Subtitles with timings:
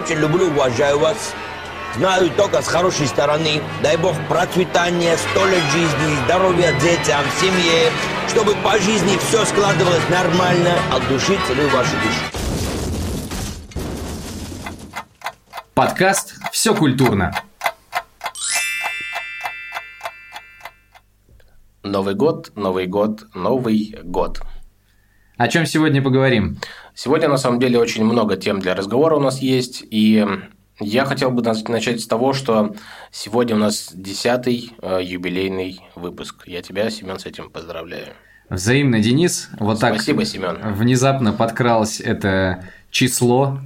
[0.00, 1.34] Очень люблю, уважаю вас.
[1.96, 3.60] Знаю только с хорошей стороны.
[3.82, 7.90] Дай Бог процветания, сто лет жизни, здоровья детям, семье.
[8.28, 10.70] Чтобы по жизни все складывалось нормально.
[10.90, 12.20] От души целую вашу душу.
[15.74, 17.32] Подкаст «Все культурно».
[21.82, 24.40] Новый год, Новый год, Новый год.
[25.36, 26.58] О чем сегодня поговорим?
[27.02, 29.82] Сегодня, на самом деле, очень много тем для разговора у нас есть.
[29.90, 30.22] И
[30.80, 32.74] я хотел бы начать с того, что
[33.10, 36.42] сегодня у нас десятый э, юбилейный выпуск.
[36.44, 38.08] Я тебя, Семен, с этим поздравляю.
[38.50, 39.48] Взаимно, Денис.
[39.58, 40.74] Вот Спасибо, так Семен.
[40.74, 43.60] Внезапно подкралось это число.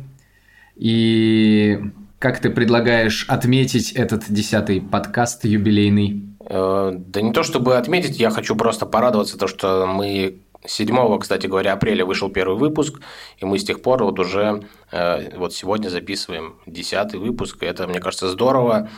[0.77, 1.81] И
[2.21, 6.23] как ты предлагаешь отметить этот десятый подкаст юбилейный?
[6.49, 11.47] Э, да не то чтобы отметить, я хочу просто порадоваться, то, что мы 7, кстати
[11.47, 13.01] говоря, апреля вышел первый выпуск,
[13.39, 17.87] и мы с тех пор вот уже э, вот сегодня записываем 10 выпуск, и это,
[17.87, 18.89] мне кажется, здорово.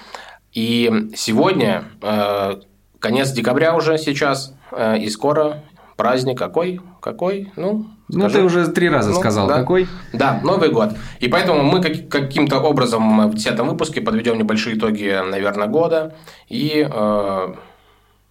[0.53, 2.61] И сегодня э,
[2.99, 4.55] конец декабря уже сейчас,
[4.99, 5.63] и скоро
[5.97, 6.81] праздник какой?
[7.01, 7.53] Какой?
[7.57, 9.59] Ну, ну, ты уже три раза ну, сказал, да.
[9.59, 9.89] какой?
[10.13, 10.91] Да, Новый год.
[11.19, 16.15] И поэтому мы как, каким-то образом в десятом выпуске подведем небольшие итоги, наверное, года.
[16.49, 17.55] И э...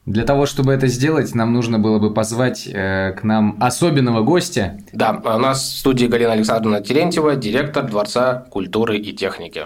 [0.05, 4.77] для того, чтобы это сделать, нам нужно было бы позвать э, к нам особенного гостя.
[4.93, 9.63] Да, у нас в студии Галина Александровна Терентьева, директор Дворца культуры и техники.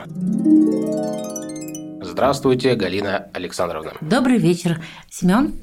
[2.01, 3.91] Здравствуйте, Галина Александровна.
[4.01, 5.55] Добрый вечер, Семен.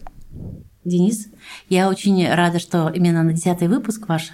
[0.85, 1.29] Денис.
[1.69, 4.31] Я очень рада, что именно на десятый выпуск ваш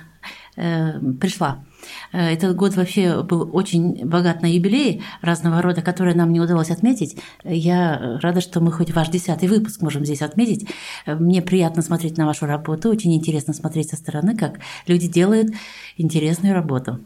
[0.57, 1.65] э, пришла.
[2.13, 6.71] Э, этот год вообще был очень богат на юбилеи разного рода, которые нам не удалось
[6.71, 7.17] отметить.
[7.45, 10.69] Я рада, что мы хоть ваш десятый выпуск можем здесь отметить.
[11.07, 15.51] Мне приятно смотреть на вашу работу, очень интересно смотреть со стороны, как люди делают
[15.97, 17.01] интересную работу.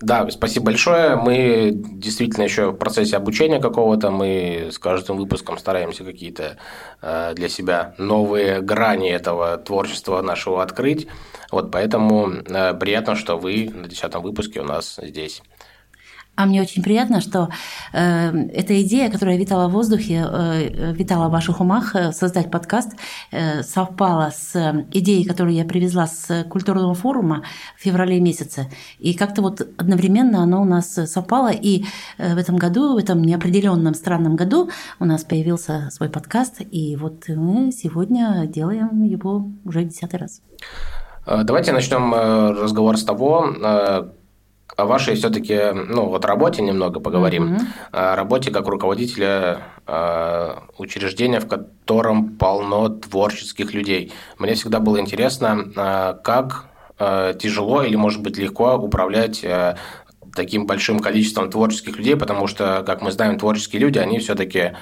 [0.00, 1.16] Да, спасибо большое.
[1.16, 4.10] Мы действительно еще в процессе обучения какого-то.
[4.10, 6.56] Мы с каждым выпуском стараемся какие-то
[7.02, 11.08] э, для себя новые грани этого творчества нашего открыть.
[11.50, 15.42] Вот поэтому э, приятно, что вы на десятом выпуске у нас здесь.
[16.38, 17.48] А мне очень приятно, что
[17.92, 22.92] э, эта идея, которая витала в воздухе, э, витала в ваших умах, э, создать подкаст,
[23.32, 27.42] э, совпала с идеей, которую я привезла с культурного форума
[27.76, 28.70] в феврале месяце.
[29.00, 31.50] И как-то вот одновременно оно у нас совпало.
[31.50, 31.86] И
[32.18, 36.60] э, в этом году, в этом неопределенном странном году у нас появился свой подкаст.
[36.70, 40.40] И вот мы сегодня делаем его уже десятый раз.
[41.26, 44.14] Э, давайте начнем э, разговор с того,
[44.78, 47.54] о вашей все-таки, ну, вот работе немного поговорим.
[47.54, 47.66] Mm-hmm.
[47.90, 54.12] О работе как руководителя э, учреждения, в котором полно творческих людей.
[54.38, 56.66] Мне всегда было интересно, э, как
[56.96, 59.44] э, тяжело или, может быть, легко управлять
[60.36, 64.76] таким большим количеством творческих людей, потому что, как мы знаем, творческие люди, они все-таки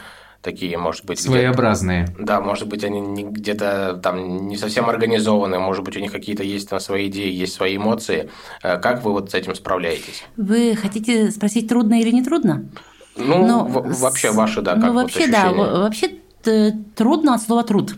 [0.47, 1.21] такие, может быть...
[1.21, 2.07] Своеобразные.
[2.19, 6.43] Да, может быть, они не, где-то там не совсем организованы, может быть, у них какие-то
[6.43, 8.31] есть там свои идеи, есть свои эмоции.
[8.63, 10.25] Э, как вы вот с этим справляетесь?
[10.37, 12.65] Вы хотите спросить, трудно или не трудно?
[13.17, 16.11] Ну, Но, вообще ваши, да, ну, как Ну, вообще, вот да, вообще
[16.95, 17.97] трудно от слова «труд».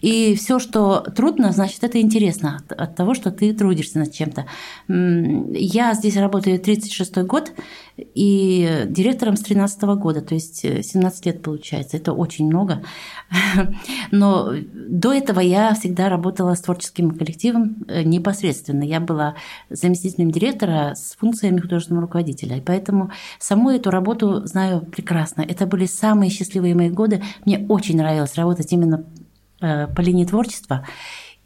[0.00, 4.46] И все, что трудно, значит, это интересно от, от того, что ты трудишься над чем-то.
[4.88, 7.52] Я здесь работаю 36-й год
[7.96, 11.96] и директором с 13 -го года, то есть 17 лет получается.
[11.96, 12.82] Это очень много.
[14.12, 18.84] Но до этого я всегда работала с творческим коллективом э, непосредственно.
[18.84, 19.34] Я была
[19.70, 22.56] заместителем директора с функциями художественного руководителя.
[22.56, 23.10] И поэтому
[23.40, 25.42] саму эту работу знаю прекрасно.
[25.42, 27.22] Это были самые счастливые мои годы.
[27.44, 29.27] Мне очень нравилось работать именно Э,
[29.60, 30.86] по линии творчества.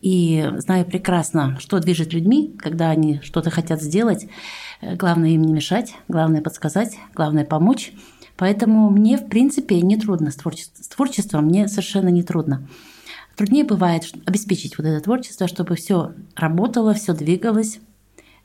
[0.02, 4.26] И знаю прекрасно, что движет людьми, когда они что-то хотят сделать.
[4.80, 7.92] Э, главное им не мешать, главное подсказать, главное помочь.
[8.36, 10.82] Поэтому мне, в принципе, не трудно с творчеством.
[10.82, 12.68] С творчеством мне совершенно не трудно.
[13.36, 17.78] Труднее бывает обеспечить вот это творчество, чтобы все работало, все двигалось.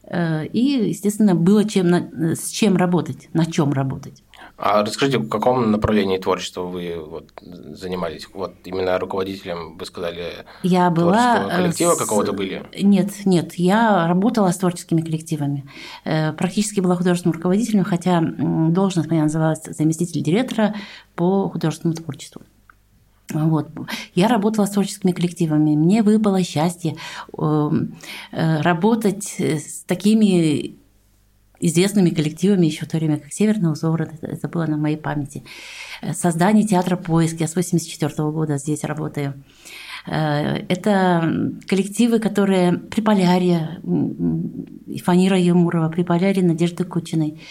[0.03, 1.91] Э, и, естественно, было чем,
[2.35, 4.23] с чем работать, на чем работать.
[4.57, 8.27] А расскажите, в каком направлении творчества вы вот занимались?
[8.33, 11.99] Вот именно руководителем, вы сказали, я была коллектива с...
[11.99, 12.65] какого-то были?
[12.81, 15.69] Нет, нет, я работала с творческими коллективами.
[16.05, 20.73] Э, практически была художественным руководителем, хотя должность моя называлась заместитель директора
[21.15, 22.41] по художественному творчеству.
[23.31, 23.69] Вот.
[24.15, 25.75] Я работала с творческими коллективами.
[25.75, 26.95] Мне выпало счастье
[27.37, 27.95] эм,
[28.31, 30.77] э, работать с такими
[31.59, 35.43] известными коллективами еще в то время, как Северный узор, это, это было на моей памяти.
[36.01, 39.43] Э, создание театра «Поиск», я с 84 года здесь работаю.
[40.05, 43.81] Это коллективы, которые при Полярье,
[45.03, 47.41] Фанира Емурова, при Полярье Надежды Кучиной,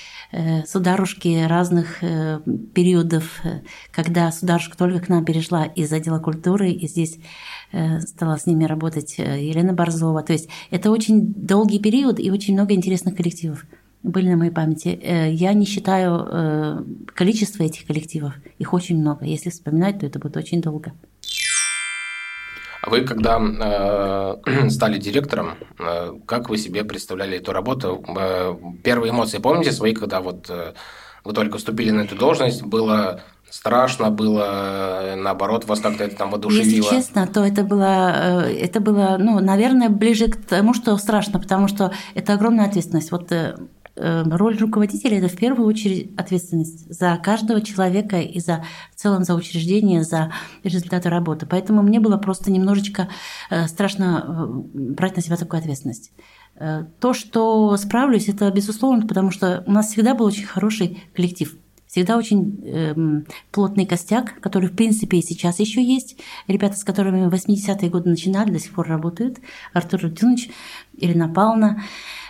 [0.67, 3.43] сударушки разных периодов,
[3.91, 7.19] когда сударушка только к нам перешла из отдела культуры, и здесь
[8.01, 10.23] стала с ними работать Елена Борзова.
[10.23, 13.67] То есть это очень долгий период и очень много интересных коллективов
[14.07, 14.99] были на моей памяти.
[15.03, 16.83] Э, я не считаю э,
[17.15, 18.35] количество этих коллективов.
[18.59, 19.25] Их очень много.
[19.25, 20.93] Если вспоминать, то это будет очень долго.
[22.87, 28.05] А вы, когда э, стали директором, э, как вы себе представляли эту работу?
[28.17, 28.55] Э,
[28.85, 30.73] первые эмоции помните свои, когда вот э,
[31.25, 32.63] вы только вступили на эту должность?
[32.63, 36.85] Было страшно было, наоборот, вас как-то это там воодушевило?
[36.85, 41.69] Если честно, то это было, это было, ну, наверное, ближе к тому, что страшно, потому
[41.69, 43.13] что это огромная ответственность.
[43.13, 43.33] Вот
[43.97, 48.65] роль руководителя– это в первую очередь ответственность за каждого человека и за
[48.95, 50.33] в целом за учреждение, за
[50.65, 51.47] результаты работы.
[51.47, 53.09] Поэтому мне было просто немножечко
[53.51, 54.47] э, страшно э,
[54.95, 56.13] брать на себя такую ответственность.
[56.57, 61.57] Э, то, что справлюсь, это безусловно, потому что у нас всегда был очень хороший коллектив.
[61.97, 62.95] Всегда очень э,
[63.53, 66.19] плотный костяк, который, в принципе, и сейчас еще есть.
[66.47, 69.39] Ребята, с которыми в 80-е годы начинали, до сих пор работают.
[69.73, 70.51] Артур Рудинович,
[70.99, 71.83] Ирина Павловна.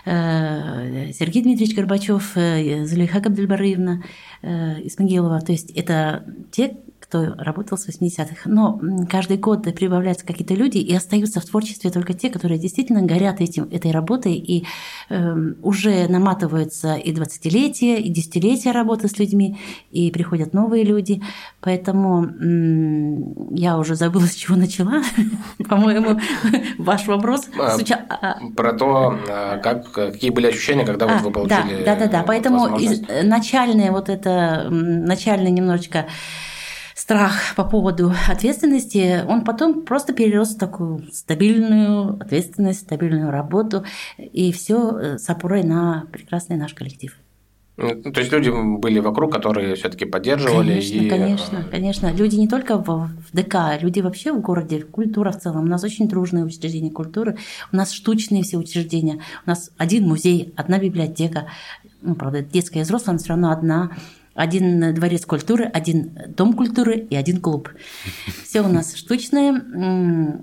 [0.05, 4.03] Э, Сергей Дмитриевич Горбачев, э, Зулейха Габдельбариевна
[4.41, 5.41] э, Исмагилова.
[5.41, 6.77] То есть это те,
[7.07, 8.41] кто работал с 80-х.
[8.45, 13.39] Но каждый год прибавляются какие-то люди, и остаются в творчестве только те, которые действительно горят
[13.39, 14.65] этим, этой работой, и
[15.09, 19.57] э, уже наматываются и 20-летия, и десятилетия работы с людьми,
[19.89, 21.21] и приходят новые люди.
[21.61, 25.01] Поэтому э, я уже забыла, с чего начала.
[25.69, 26.19] По-моему,
[26.77, 27.47] ваш вопрос.
[27.57, 27.77] А,
[28.09, 32.23] а, про то, а, как, какие были ощущения, когда вот вы получили Да, да, да.
[32.23, 32.77] Поэтому
[33.23, 36.07] начальное вот это, начальное немножечко
[36.97, 43.85] страх по поводу ответственности, он потом просто перерос в такую стабильную ответственность, стабильную работу,
[44.17, 47.15] и все э, с опорой на прекрасный наш коллектив.
[47.77, 50.69] Ну, то есть люди были вокруг, которые все-таки поддерживали.
[50.69, 51.09] Конечно, и...
[51.09, 52.11] конечно, конечно.
[52.11, 55.65] Люди не только в, в ДК, люди вообще в городе, культура в целом.
[55.65, 57.37] У нас очень дружные учреждения культуры,
[57.71, 59.21] у нас штучные все учреждения.
[59.45, 61.45] У нас один музей, одна библиотека,
[62.01, 63.91] ну, правда, детская и взрослая, но все равно одна
[64.37, 67.69] один дворец культуры, один дом культуры и один клуб.
[68.45, 70.41] Все у нас штучное.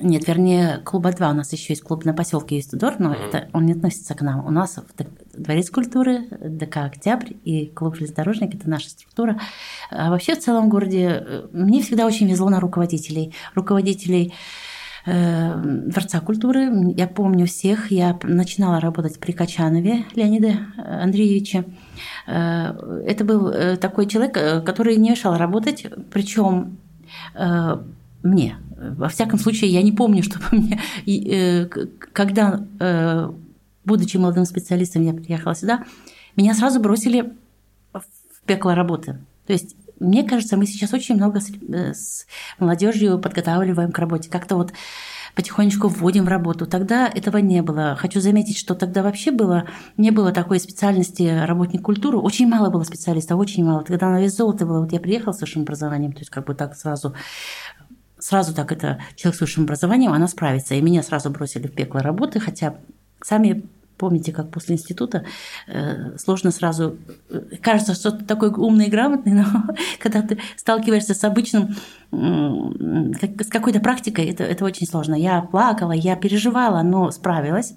[0.00, 1.30] Нет, вернее, клуба два.
[1.30, 4.44] У нас еще есть клуб на поселке Юстудор, но это, он не относится к нам.
[4.44, 4.78] У нас
[5.36, 9.38] Дворец культуры, ДК «Октябрь» и клуб «Железнодорожник»– это наша структура.
[9.90, 13.34] А вообще в целом городе э, мне всегда очень везло на руководителей.
[13.54, 14.32] Руководителей
[15.06, 16.92] Дворца культуры.
[16.96, 17.92] Я помню всех.
[17.92, 21.64] Я начинала работать при Качанове Леониде Андреевиче.
[22.26, 26.78] Э, это был э, такой человек, который не мешал работать, причем
[28.22, 28.56] мне.
[28.76, 31.68] Во всяком случае, я не помню, чтобы мне,
[32.12, 32.60] когда,
[33.84, 35.84] будучи молодым специалистом, я приехала сюда,
[36.34, 37.32] меня сразу бросили
[37.92, 38.02] в
[38.44, 39.18] пекло работы.
[39.46, 42.26] То есть мне кажется, мы сейчас очень много с, э, с
[42.58, 44.30] молодежью подготавливаем к работе.
[44.30, 44.72] Как-то вот
[45.34, 46.66] потихонечку вводим в работу.
[46.66, 47.94] Тогда этого не было.
[47.96, 52.18] Хочу заметить, что тогда вообще было, не было такой специальности работник культуры.
[52.18, 53.84] Очень мало было специалистов, очень мало.
[53.84, 54.80] Тогда на вес золота было.
[54.80, 57.14] Вот я приехала с высшим образованием, то есть как бы так сразу
[58.18, 60.74] сразу так это человек с высшим образованием, она справится.
[60.74, 62.76] И меня сразу бросили в пекло работы, хотя
[63.22, 63.64] сами
[63.96, 65.24] Помните, как после института
[65.66, 66.98] э, сложно сразу...
[67.30, 69.44] Э, кажется, что ты такой умный и грамотный, но
[69.98, 71.74] когда ты сталкиваешься с обычным,
[72.12, 75.14] э, с какой-то практикой, это, это очень сложно.
[75.14, 77.74] Я плакала, я переживала, но справилась.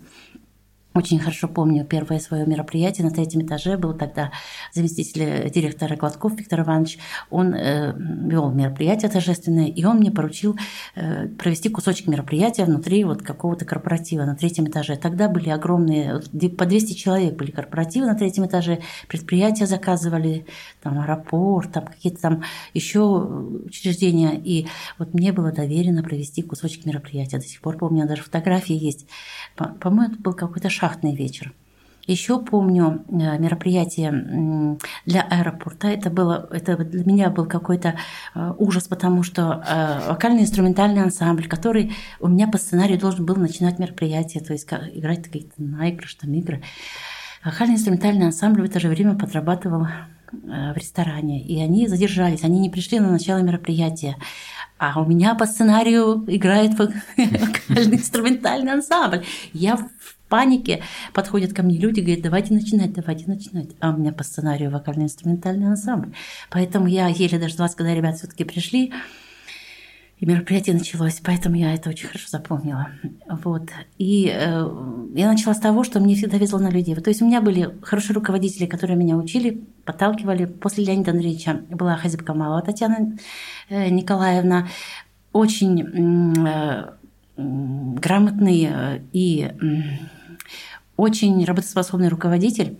[0.96, 3.78] Очень хорошо помню первое свое мероприятие на третьем этаже.
[3.78, 4.32] Был тогда
[4.74, 6.98] заместитель директора Гладков Виктор Иванович.
[7.30, 10.58] Он э, вел мероприятие торжественное, и он мне поручил
[10.96, 14.96] э, провести кусочек мероприятия внутри вот какого-то корпоратива на третьем этаже.
[14.96, 16.22] Тогда были огромные,
[16.58, 20.48] по 200 человек были корпоративы на третьем этаже, предприятия заказывали,
[20.82, 22.44] там аэропорт, там какие-то там
[22.74, 23.02] еще
[23.66, 24.42] учреждения.
[24.44, 24.66] И
[24.98, 27.38] вот мне было доверено провести кусочек мероприятия.
[27.38, 29.06] До сих пор у меня даже фотографии есть.
[29.56, 31.54] По-моему, это был какой-то шахтный вечер.
[32.08, 35.90] Еще помню э, мероприятие для аэропорта.
[35.90, 37.96] Это, было, это для меня был какой-то
[38.34, 43.78] э, ужас, потому что э, вокально-инструментальный ансамбль, который у меня по сценарию должен был начинать
[43.78, 46.64] мероприятие, то есть играть какие-то наигрыши, там игры.
[47.46, 49.88] Вокально-инструментальный ансамбль в это же время подрабатывал
[50.32, 54.16] в ресторане, и они задержались, они не пришли на начало мероприятия.
[54.80, 59.26] А у меня по сценарию играет вокальный инструментальный ансамбль.
[59.54, 59.78] Я
[60.30, 60.82] панике
[61.14, 63.70] подходят ко мне люди, говорят, давайте начинать, давайте начинать.
[63.80, 66.14] А у меня по сценарию вокально-инструментальный ансамбль.
[66.50, 68.94] Поэтому я еле дождалась, когда ребята все таки пришли.
[70.20, 72.90] и мероприятие началось, поэтому я это очень хорошо запомнила.
[73.28, 73.70] Вот.
[73.98, 74.70] И э,
[75.16, 76.96] я начала с того, что мне всегда везло на людей.
[76.96, 80.46] То есть у меня были хорошие руководители, которые меня учили, подталкивали.
[80.46, 83.18] После Леонида Андреевича была Хазиб Камалова Татьяна
[83.70, 84.68] э, Николаевна,
[85.32, 86.92] очень э,
[87.38, 88.70] грамотный
[89.14, 89.52] и
[91.00, 92.78] очень работоспособный руководитель.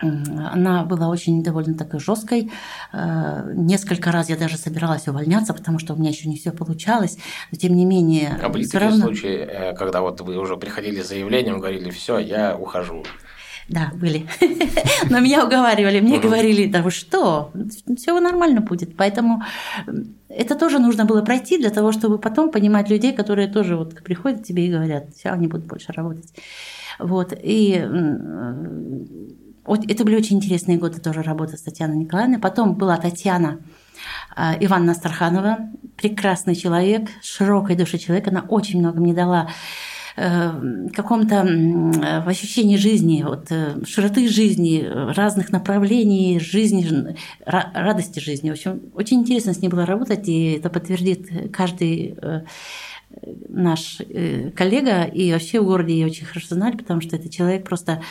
[0.00, 2.50] Она была очень довольно такой жесткой.
[2.92, 7.16] Э, несколько раз я даже собиралась увольняться, потому что у меня еще не все получалось.
[7.52, 8.38] Но тем не менее.
[8.42, 9.06] А были такие равно...
[9.06, 13.04] случаи, э, когда вот вы уже приходили с заявлением, говорили, все, я ухожу.
[13.68, 14.26] Да, были.
[15.10, 17.50] Но меня уговаривали, мне говорили, да вы что,
[17.96, 18.94] все нормально будет.
[18.96, 19.42] Поэтому
[20.28, 24.40] это тоже нужно было пройти для того, чтобы потом понимать людей, которые тоже вот приходят
[24.40, 26.30] к тебе и говорят, все, они будут больше работать.
[26.98, 27.32] Вот.
[27.36, 27.72] И
[29.66, 32.38] это были очень интересные годы тоже работы с Татьяной Николаевной.
[32.38, 33.60] Потом была Татьяна
[34.36, 35.58] а, Ивановна Старханова,
[35.96, 38.28] прекрасный человек, широкой души человек.
[38.28, 39.48] Она очень много мне дала
[40.16, 40.50] э,
[40.92, 41.42] каком-то
[42.24, 48.50] в ощущении жизни, вот, э, широты жизни, разных направлений жизни, радости жизни.
[48.50, 52.42] В общем, очень интересно с ней было работать, и это подтвердит каждый э,
[53.48, 53.98] наш
[54.56, 58.02] коллега, и вообще в городе ее очень хорошо знали, потому что это человек просто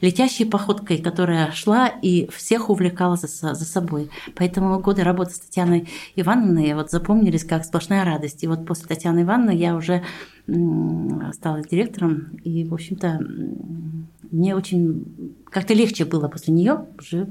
[0.00, 4.10] летящей походкой, которая шла и всех увлекала за, за собой.
[4.34, 8.42] Поэтому годы работы с Татьяной Ивановной вот запомнились как сплошная радость.
[8.42, 10.02] И вот после Татьяны Ивановны я уже
[11.32, 13.20] стала директором, и, в общем-то,
[14.30, 17.28] мне очень как-то легче было после нее уже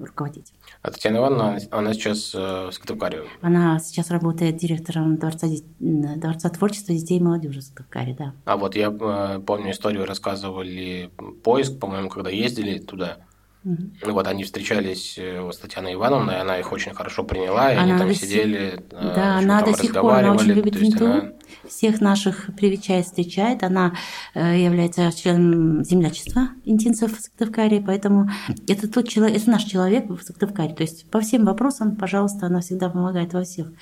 [0.00, 0.52] руководить.
[0.82, 3.24] А Татьяна Ивановна, она сейчас э, в Сыктывкаре?
[3.40, 5.46] Она сейчас работает директором Дворца,
[5.78, 8.34] Дворца творчества детей и молодежи в Сыктывкаре, да.
[8.44, 11.10] А вот я э, помню историю, рассказывали
[11.42, 13.18] поиск, по-моему, когда ездили туда.
[13.64, 14.12] Угу.
[14.12, 17.98] Вот они встречались э, с Татьяной Ивановной, она их очень хорошо приняла, и она они
[17.98, 21.32] там до сидели, да, она до сих пор она очень любит винту, она...
[21.66, 23.94] всех наших привечает, встречает, она
[24.34, 28.28] э, является членом землячества интинцев в Сыктывкаре, поэтому
[28.68, 32.60] это тот человек, это наш человек в Сыктывкаре, то есть по всем вопросам, пожалуйста, она
[32.60, 33.72] всегда помогает во всех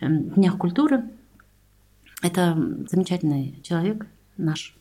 [0.00, 1.04] эм, днях культуры.
[2.22, 2.56] Это
[2.88, 4.76] замечательный человек наш.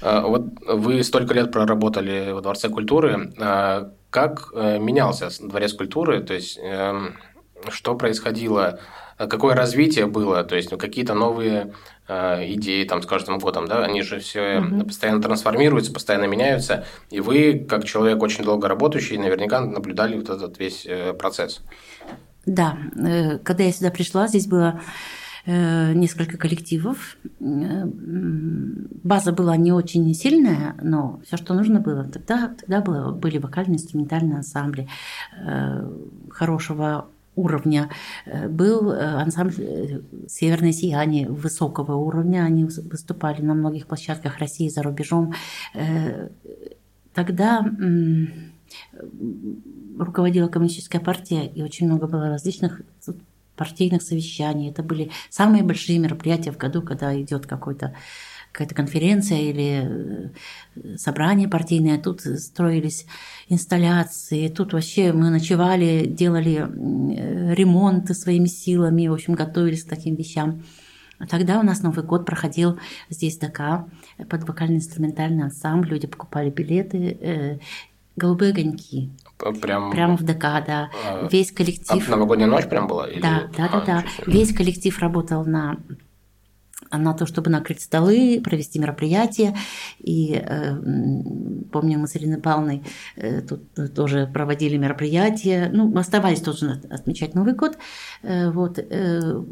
[0.00, 3.32] Вот вы столько лет проработали в Дворце культуры.
[3.38, 6.22] А, как э, менялся Дворец культуры?
[6.22, 7.16] То есть, эм,
[7.68, 8.78] что происходило?
[9.16, 10.44] Какое развитие было?
[10.44, 11.72] То есть, ну, какие-то новые
[12.06, 13.84] э, идеи там с каждым годом, да?
[13.84, 14.86] Они же все угу.
[14.86, 16.84] постоянно трансформируются, постоянно меняются.
[17.10, 21.62] И вы, как человек очень долго работающий, наверняка наблюдали вот этот весь э, процесс.
[22.46, 22.76] Да,
[23.42, 24.80] когда я сюда пришла, здесь было Э,
[25.46, 27.18] несколько коллективов.
[27.40, 27.84] Э,
[29.02, 33.76] база была не очень сильная, но все, что нужно было, тогда, тогда было, были вокальные
[33.76, 34.88] инструментальные ансамбли
[35.38, 35.90] э,
[36.30, 37.90] хорошего уровня.
[38.48, 42.44] Был ансамбль «Северное сияние» высокого уровня.
[42.44, 45.34] Они выступали на многих площадках России за рубежом.
[47.12, 47.68] Тогда
[49.98, 52.82] руководила коммунистическая партия, и очень много было различных
[53.56, 54.70] партийных совещаний.
[54.70, 57.94] Это были самые большие мероприятия в году, когда идет какой-то
[58.54, 60.30] какая-то конференция или
[60.76, 63.04] э, собрание партийное, тут строились
[63.48, 70.14] инсталляции, тут вообще мы ночевали, делали э, ремонты своими силами, в общем, готовились к таким
[70.14, 70.62] вещам.
[71.28, 72.78] Тогда у нас Новый год проходил
[73.10, 73.86] здесь ДК
[74.28, 77.58] под вокально-инструментальный ансамбль, люди покупали билеты, э,
[78.16, 79.10] голубые огоньки.
[79.60, 79.90] Прям...
[79.90, 80.90] Прямо в ДК, да.
[81.06, 82.02] А, Весь коллектив...
[82.06, 83.08] А новогодняя ночь прям была?
[83.08, 83.20] Или...
[83.20, 84.04] Да, да, а, да, да.
[84.26, 85.78] Весь коллектив работал на
[86.98, 89.56] на то, чтобы накрыть столы, провести мероприятия.
[89.98, 90.76] И э,
[91.72, 92.82] помню, мы с Ириной Павловной
[93.16, 93.62] э, тут
[93.94, 95.70] тоже проводили мероприятия.
[95.72, 97.78] Ну, оставались тоже отмечать Новый год.
[98.22, 99.42] Э, вот, э,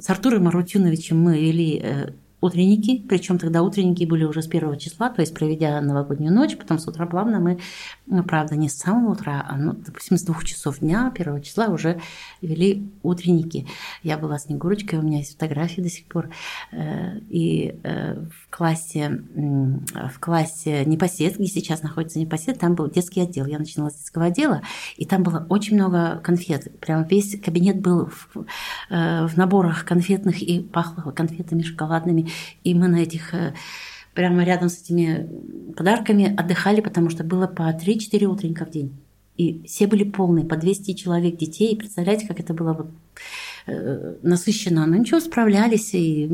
[0.00, 2.12] с Артуром Арутюновичем мы вели э,
[2.42, 6.78] утренники, причем тогда утренники были уже с первого числа, то есть проведя новогоднюю ночь, потом
[6.78, 7.58] с утра плавно мы,
[8.06, 11.68] ну, правда, не с самого утра, а, ну, допустим, с двух часов дня, первого числа
[11.68, 12.00] уже
[12.40, 13.66] вели утренники.
[14.02, 16.30] Я была Снегурочкой, у меня есть фотографии до сих пор.
[16.72, 23.20] Э, и э, в классе, в классе Непосед, где сейчас находится Непосед, там был детский
[23.20, 23.46] отдел.
[23.46, 24.62] Я начинала с детского отдела,
[24.96, 26.78] и там было очень много конфет.
[26.80, 28.46] Прям весь кабинет был в,
[28.90, 32.31] э, в наборах конфетных и пахло конфетами шоколадными.
[32.64, 33.34] И мы на этих
[34.14, 35.28] прямо рядом с этими
[35.76, 38.92] подарками отдыхали, потому что было по 3-4 утренника в день.
[39.36, 41.72] И все были полные, по 200 человек детей.
[41.72, 42.90] И представляете, как это было вот,
[43.66, 44.86] э, насыщенно.
[44.86, 45.94] Но ничего, справлялись.
[45.94, 46.30] И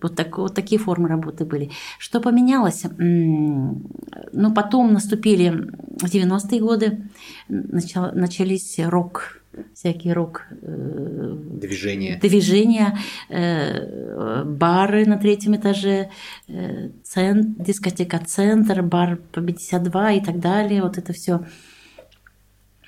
[0.00, 1.70] вот, так, вот такие формы работы были.
[1.98, 2.84] Что поменялось?
[2.96, 5.68] Ну, потом наступили
[5.98, 7.10] 90-е годы,
[7.48, 9.39] начало, начались рок
[9.74, 16.10] всякие рок э, движения, движения э, бары на третьем этаже,
[16.48, 20.82] э, цент, дискотека «Центр», бар по 52 и так далее.
[20.82, 21.40] Вот это все.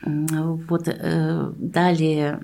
[0.05, 0.85] Вот
[1.57, 2.41] далее...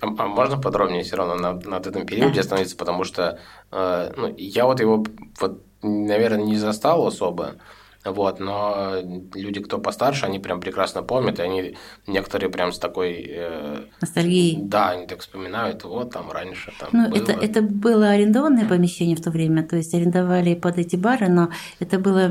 [0.00, 2.40] А, а можно подробнее все равно над, над этом периоде да.
[2.40, 3.38] остановиться, потому что
[3.70, 5.04] ну, я вот его,
[5.40, 7.54] вот, наверное, не застал особо.
[8.04, 8.96] Вот, но
[9.34, 13.24] люди, кто постарше, они прям прекрасно помнят, и они некоторые прям с такой...
[13.28, 14.58] Э, Ностальгией.
[14.60, 17.16] Да, они так вспоминают, вот там раньше там Ну, было.
[17.16, 21.50] Это, это было арендованное помещение в то время, то есть арендовали под эти бары, но
[21.78, 22.30] это было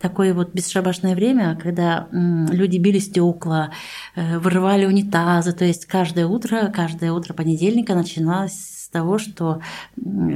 [0.00, 3.72] такое вот бесшабашное время, когда люди били стекла,
[4.14, 9.60] э, вырывали унитазы, то есть каждое утро, каждое утро понедельника начиналось того, что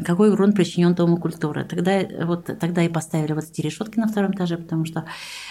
[0.05, 1.65] какой урон причинен дому культуры.
[1.65, 5.05] Тогда, вот, тогда и поставили вот эти решетки на втором этаже, потому что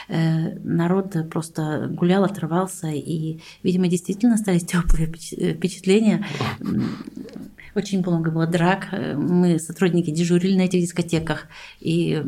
[0.10, 6.26] э, народ просто гулял, отрывался, и, видимо, действительно остались теплые впечатления.
[7.76, 8.88] Очень много было драк.
[9.16, 11.48] Мы, сотрудники, дежурили на этих дискотеках.
[11.80, 12.24] И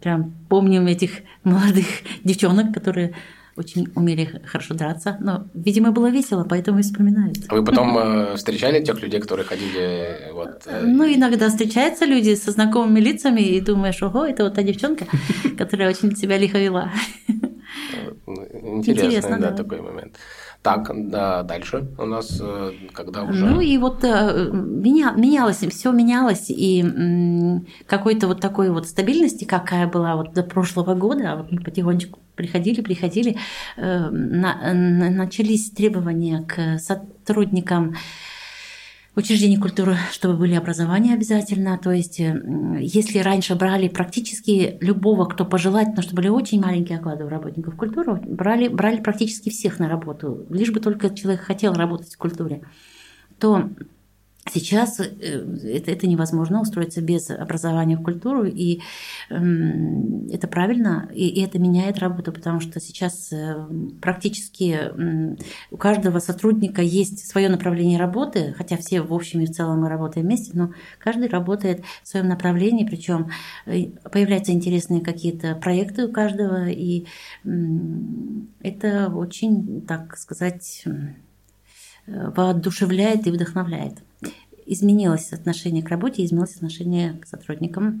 [0.00, 1.10] прям помним этих
[1.42, 1.86] молодых
[2.24, 3.14] девчонок, которые
[3.56, 5.16] очень умели хорошо драться.
[5.20, 7.38] Но, видимо, было весело, поэтому и вспоминают.
[7.48, 10.30] А вы потом э, встречали тех людей, которые ходили?
[10.32, 10.82] Вот, э...
[10.82, 15.06] Ну, иногда встречаются люди со знакомыми лицами, и думаешь, ого, это вот та девчонка,
[15.58, 16.90] которая очень себя лихо вела.
[18.26, 20.16] Интересный, да, такой момент.
[20.62, 23.44] Так, да, дальше у нас, э, когда уже...
[23.44, 26.82] Ну и вот э, меня, менялось, все менялось, и
[27.86, 32.18] какой-то вот такой вот стабильности, какая была вот до прошлого года, а вот мы потихонечку
[32.34, 33.36] приходили, приходили,
[33.76, 34.72] э, на,
[35.10, 37.94] начались требования к сотрудникам
[39.16, 41.78] учреждений культуры, чтобы были образования обязательно.
[41.78, 42.42] То есть, э,
[42.80, 47.76] если раньше брали практически любого, кто пожелает, потому что были очень маленькие оклады у работников
[47.76, 52.62] культуры, брали, брали практически всех на работу, лишь бы только человек хотел работать в культуре,
[53.38, 53.70] то
[54.52, 58.80] Сейчас э, это, это невозможно устроиться без образования в культуру, и
[59.30, 59.34] э,
[60.30, 63.66] это правильно, и, и это меняет работу, потому что сейчас э,
[64.02, 64.92] практически
[65.70, 69.88] у каждого сотрудника есть свое направление работы, хотя все в общем и в целом мы
[69.88, 73.30] работаем вместе, но каждый работает в своем направлении, причем
[73.64, 77.06] э, появляются интересные какие-то проекты у каждого, и
[78.60, 80.84] это очень, так сказать,
[82.06, 83.94] воодушевляет и вдохновляет
[84.66, 88.00] изменилось отношение к работе, изменилось отношение к сотрудникам.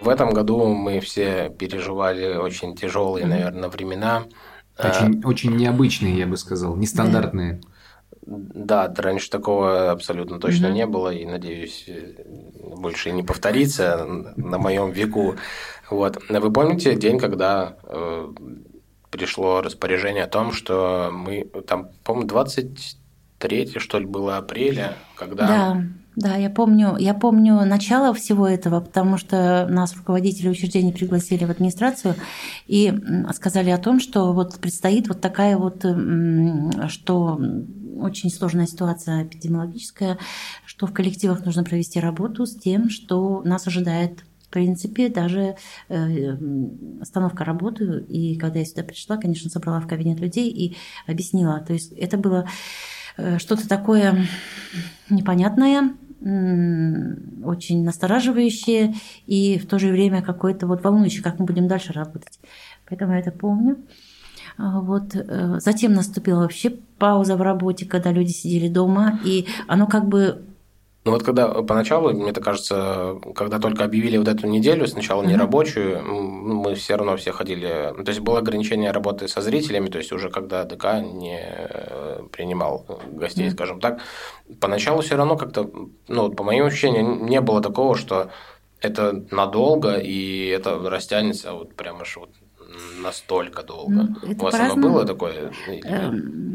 [0.00, 4.24] В этом году мы все переживали очень тяжелые, наверное, времена.
[4.78, 7.60] Очень, а, очень необычные, я бы сказал, нестандартные.
[8.24, 10.72] Да, раньше такого абсолютно точно mm-hmm.
[10.72, 11.88] не было, и надеюсь,
[12.76, 14.06] больше не повторится
[14.36, 15.36] на моем веку.
[15.90, 16.18] Вот.
[16.28, 18.32] Вы помните день, когда э,
[19.10, 25.46] пришло распоряжение о том, что мы там, по-моему, 23 что ли было апреля, когда...
[25.46, 25.84] Да.
[26.16, 31.50] Да, я помню, я помню начало всего этого, потому что нас руководители учреждений пригласили в
[31.50, 32.16] администрацию
[32.66, 32.92] и
[33.32, 35.84] сказали о том, что вот предстоит вот такая вот,
[36.88, 37.40] что
[38.00, 40.18] очень сложная ситуация эпидемиологическая,
[40.64, 45.56] что в коллективах нужно провести работу с тем, что нас ожидает в принципе, даже
[45.90, 46.36] э,
[47.02, 48.04] остановка работы.
[48.08, 51.60] И когда я сюда пришла, конечно, собрала в кабинет людей и объяснила.
[51.60, 52.48] То есть это было
[53.18, 54.26] э, что-то такое
[55.10, 55.92] непонятное,
[57.44, 58.94] очень настораживающее
[59.26, 62.40] и в то же время какое-то вот волнующее, как мы будем дальше работать.
[62.88, 63.76] Поэтому я это помню.
[64.56, 65.14] А вот.
[65.14, 70.42] Э, затем наступила вообще пауза в работе, когда люди сидели дома, и оно как бы
[71.08, 75.36] ну вот когда поначалу, мне так кажется, когда только объявили вот эту неделю, сначала не
[75.36, 77.94] рабочую, мы все равно все ходили.
[77.96, 82.24] Ну, то есть было ограничение работы со зрителями, то есть уже когда ДК не э,
[82.30, 84.02] принимал гостей, скажем так,
[84.60, 85.70] поначалу все равно как-то,
[86.08, 88.30] ну, по моим ощущениям, не было такого, что
[88.82, 92.30] это надолго и это растянется вот прямо аж вот
[93.02, 93.94] настолько долго?
[93.94, 95.52] Ну, это у вас оно было такое?
[95.84, 96.48] Эм,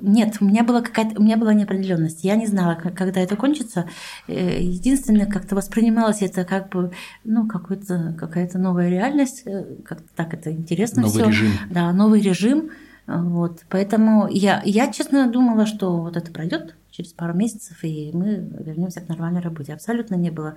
[0.00, 2.24] нет, у меня была какая-то, у меня была неопределенность.
[2.24, 3.88] Я не знала, когда это кончится.
[4.26, 6.92] Э, единственное, как-то воспринималось это как бы,
[7.24, 11.26] ну, какой-то, какая-то новая реальность, э, как так это интересно Новый всё.
[11.28, 11.52] режим.
[11.70, 12.70] Да, новый режим.
[13.06, 13.62] Вот.
[13.70, 19.00] Поэтому я, я, честно, думала, что вот это пройдет через пару месяцев, и мы вернемся
[19.00, 19.72] к нормальной работе.
[19.72, 20.56] Абсолютно не было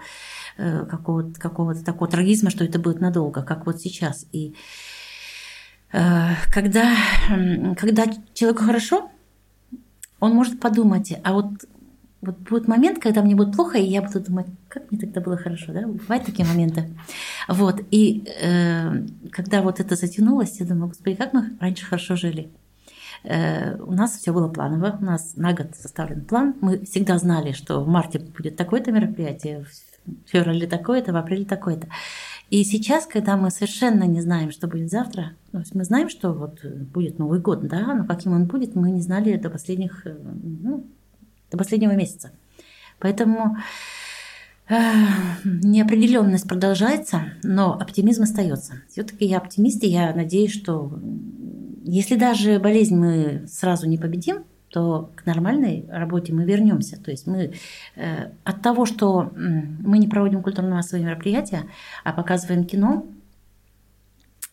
[0.57, 4.25] э, какого-то, какого-то такого трагизма, что это будет надолго, как вот сейчас.
[4.33, 4.55] И Э,
[5.91, 6.95] когда,
[7.77, 9.11] когда человеку хорошо,
[10.19, 11.65] он может подумать, а вот
[12.21, 15.37] вот будет момент, когда мне будет плохо, и я буду думать, как мне тогда было
[15.37, 15.87] хорошо, да?
[15.87, 16.87] Бывают такие моменты.
[17.47, 22.51] Вот, и э, когда вот это затянулось, я думаю, господи, как мы раньше хорошо жили.
[23.23, 26.55] Э, у нас все было планово, у нас на год составлен план.
[26.61, 29.65] Мы всегда знали, что в марте будет такое-то мероприятие,
[30.05, 31.87] в феврале такое-то, в апреле такое-то.
[32.51, 36.33] И сейчас, когда мы совершенно не знаем, что будет завтра, то есть мы знаем, что
[36.33, 40.17] вот будет Новый год, да, но каким он будет, мы не знали до последних, э,
[40.21, 40.85] ну,
[41.49, 42.31] до последнего месяца.
[42.99, 43.55] Поэтому
[44.67, 44.75] э,
[45.45, 48.81] неопределенность продолжается, но оптимизм остается.
[48.89, 50.99] Все-таки я оптимист, и я надеюсь, что
[51.85, 57.01] если даже болезнь мы сразу не победим, то к нормальной работе мы вернемся.
[57.01, 57.53] То есть мы
[57.95, 61.63] э, от того, что мы не проводим культурно-массовые мероприятия,
[62.03, 63.05] а показываем кино,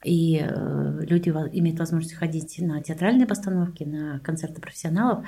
[0.04, 5.26] и э, люди имеют возможность ходить на театральные постановки, на концерты профессионалов.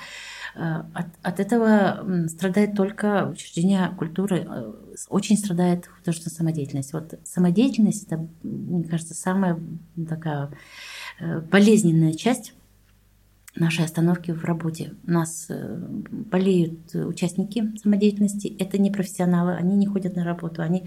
[0.54, 4.72] Э, от, от этого страдает только учреждение культуры, э,
[5.08, 6.92] очень страдает художественная самодеятельность.
[6.92, 9.58] Вот самодеятельность это, мне кажется, самая
[10.08, 10.50] такая
[11.50, 12.54] болезненная часть
[13.56, 14.94] нашей остановки в работе.
[15.06, 20.86] У нас болеют участники самодеятельности, это не профессионалы, они не ходят на работу, они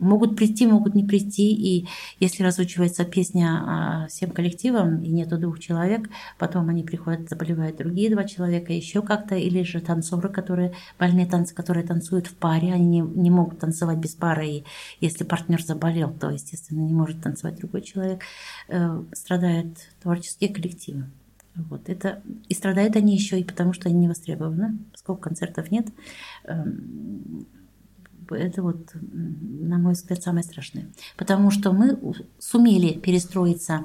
[0.00, 1.52] могут прийти, могут не прийти.
[1.52, 1.86] И
[2.18, 8.10] если разучивается песня а, всем коллективам, и нету двух человек, потом они приходят, заболевают другие
[8.10, 12.86] два человека, еще как-то, или же танцоры, которые, больные танцы, которые танцуют в паре, они
[12.86, 14.64] не, не могут танцевать без пары, и
[15.00, 18.22] если партнер заболел, то, естественно, не может танцевать другой человек,
[18.68, 21.06] э, страдают творческие коллективы.
[21.68, 25.88] Вот это и страдают они еще и потому, что они не востребованы, поскольку концертов нет.
[26.44, 27.46] Эм,
[28.30, 30.86] это вот, на мой взгляд, самое страшное.
[31.16, 31.98] Потому что мы
[32.38, 33.84] сумели перестроиться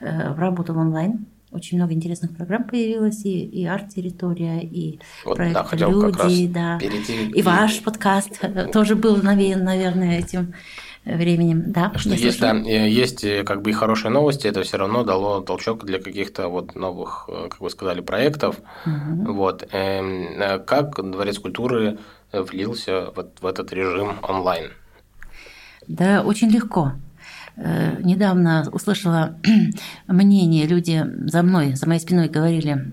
[0.00, 1.26] э, в работу в онлайн.
[1.50, 6.78] Очень много интересных программ появилось, и, и арт-территория, и вот, проект да, «Люди», да.
[6.78, 7.30] Перейти...
[7.30, 8.40] И ваш подкаст
[8.72, 10.52] тоже был навеян, наверное, этим
[11.16, 11.72] временем.
[11.72, 15.40] Да, что есть, да, есть э, как бы и хорошие новости, это все равно дало
[15.40, 18.56] толчок для каких-то вот новых, э, как вы сказали, проектов.
[18.86, 19.32] Угу.
[19.32, 19.66] Вот.
[19.72, 21.98] Эм, как Дворец культуры
[22.32, 24.70] влился вот в этот режим онлайн?
[25.86, 26.92] Да, очень легко.
[27.60, 29.36] Э, недавно услышала
[30.06, 32.92] мнение, люди за мной, за моей спиной говорили,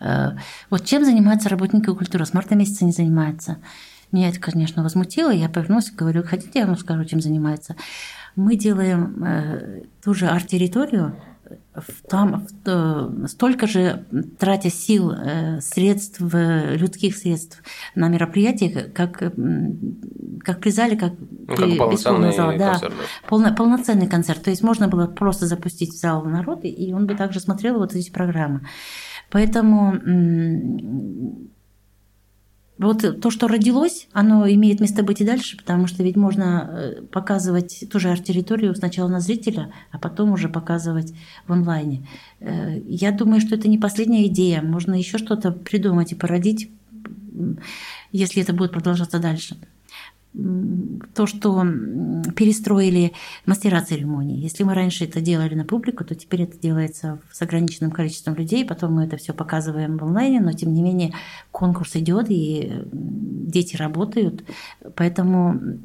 [0.00, 0.30] э,
[0.68, 3.58] вот чем занимаются работники культуры, с марта месяца не занимаются.
[4.14, 7.74] Меня это, конечно, возмутило, я повернулась и говорю, хотите, я вам скажу, чем занимаются.
[8.36, 11.16] Мы делаем э, ту же арт-территорию,
[12.08, 12.46] там
[13.26, 14.04] столько же
[14.38, 17.60] тратя сил, э, средств, людских средств
[17.96, 22.56] на мероприятия, как, как при зале, как, ну, при, как без полного зала.
[22.56, 22.80] Да,
[23.28, 24.44] полно, полноценный концерт.
[24.44, 27.96] То есть можно было просто запустить в зал народ, и он бы также смотрел вот
[27.96, 28.60] эти программы.
[29.32, 29.98] Поэтому
[32.78, 37.02] вот то, что родилось, оно имеет место быть и дальше, потому что ведь можно э,
[37.02, 41.14] показывать ту же арт-территорию сначала на зрителя, а потом уже показывать
[41.46, 42.06] в онлайне.
[42.40, 44.60] Э, я думаю, что это не последняя идея.
[44.60, 46.70] Можно еще что-то придумать и породить,
[48.10, 49.56] если это будет продолжаться дальше
[51.14, 51.64] то, что
[52.34, 53.12] перестроили
[53.46, 54.42] мастера церемонии.
[54.42, 58.64] Если мы раньше это делали на публику, то теперь это делается с ограниченным количеством людей,
[58.64, 61.12] потом мы это все показываем в онлайне, но тем не менее
[61.52, 64.44] конкурс идет и дети работают,
[64.96, 65.78] поэтому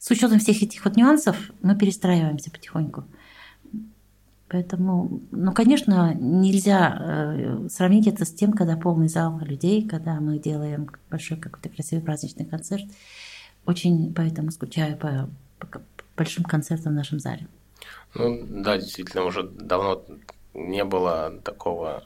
[0.00, 3.04] с учетом всех этих вот нюансов мы перестраиваемся потихоньку.
[4.48, 10.38] Поэтому, ну, конечно, нельзя э, сравнить это с тем, когда полный зал людей, когда мы
[10.38, 12.86] делаем большой какой-то красивый праздничный концерт.
[13.68, 15.28] Очень поэтому скучаю по,
[15.58, 15.82] по
[16.16, 17.46] большим концертам в нашем зале.
[18.14, 20.02] Ну да, действительно, уже давно
[20.66, 22.04] не было такого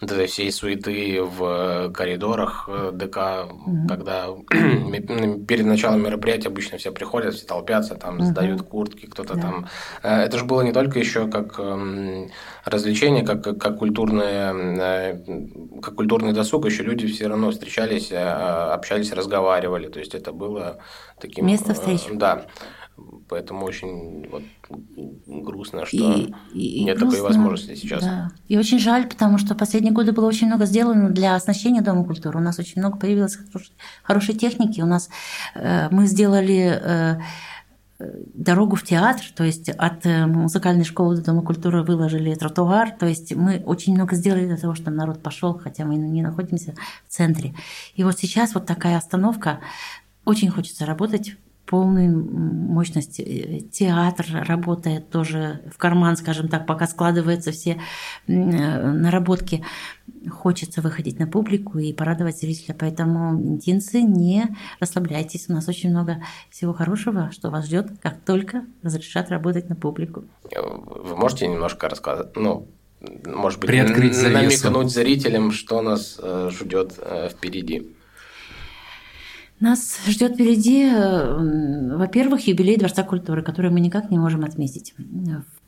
[0.00, 3.88] этой всей суеты в коридорах э, ДК, mm-hmm.
[3.88, 4.26] когда
[5.46, 8.24] перед началом мероприятия обычно все приходят, все толпятся, там mm-hmm.
[8.24, 9.40] сдают куртки, кто-то yeah.
[9.40, 9.66] там.
[10.02, 12.30] Э, это же было не только еще как эм,
[12.64, 19.88] развлечение, как, как, культурное, э, как культурный досуг, еще люди все равно встречались, общались, разговаривали.
[19.88, 20.78] То есть это было
[21.20, 21.46] таким...
[21.46, 22.08] Место встречи.
[22.12, 22.46] Да.
[23.28, 24.42] Поэтому очень вот,
[25.26, 28.02] грустно, что и, и, нет грустно, такой возможности сейчас.
[28.02, 28.30] Да.
[28.48, 32.38] И очень жаль, потому что последние годы было очень много сделано для оснащения Дома культуры.
[32.38, 34.80] У нас очень много появилось хорошей, хорошей техники.
[34.80, 35.08] У нас
[35.54, 37.20] э, мы сделали э,
[37.98, 43.06] дорогу в театр, то есть от э, музыкальной школы до Дома культуры выложили тротуар, то
[43.06, 46.74] есть мы очень много сделали для того, чтобы народ пошел, хотя мы не находимся
[47.08, 47.54] в центре.
[47.94, 49.60] И вот сейчас вот такая остановка,
[50.24, 53.66] очень хочется работать полной мощности.
[53.72, 57.80] Театр работает тоже в карман, скажем так, пока складываются все
[58.26, 59.64] наработки.
[60.30, 62.76] Хочется выходить на публику и порадовать зрителя.
[62.78, 64.44] Поэтому, интинцы, не
[64.80, 65.46] расслабляйтесь.
[65.48, 70.24] У нас очень много всего хорошего, что вас ждет, как только разрешат работать на публику.
[70.54, 72.68] Вы можете немножко рассказать, ну,
[73.26, 74.68] может быть, Приоткрыть завесу.
[74.68, 77.93] намекнуть зрителям, что нас э, ждет э, впереди?
[79.60, 84.94] Нас ждет впереди, э, во-первых, юбилей Дворца культуры, который мы никак не можем отметить.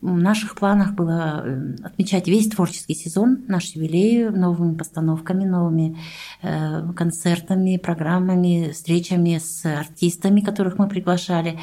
[0.00, 5.96] В наших планах было э, отмечать весь творческий сезон, наш юбилей, новыми постановками, новыми
[6.42, 11.58] э, концертами, программами, встречами с артистами, которых мы приглашали,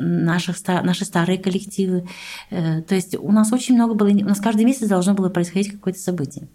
[0.00, 2.08] наших, наши старые коллективы.
[2.50, 6.00] То есть у нас очень много было, у нас каждый месяц должно было происходить какое-то
[6.00, 6.48] событие.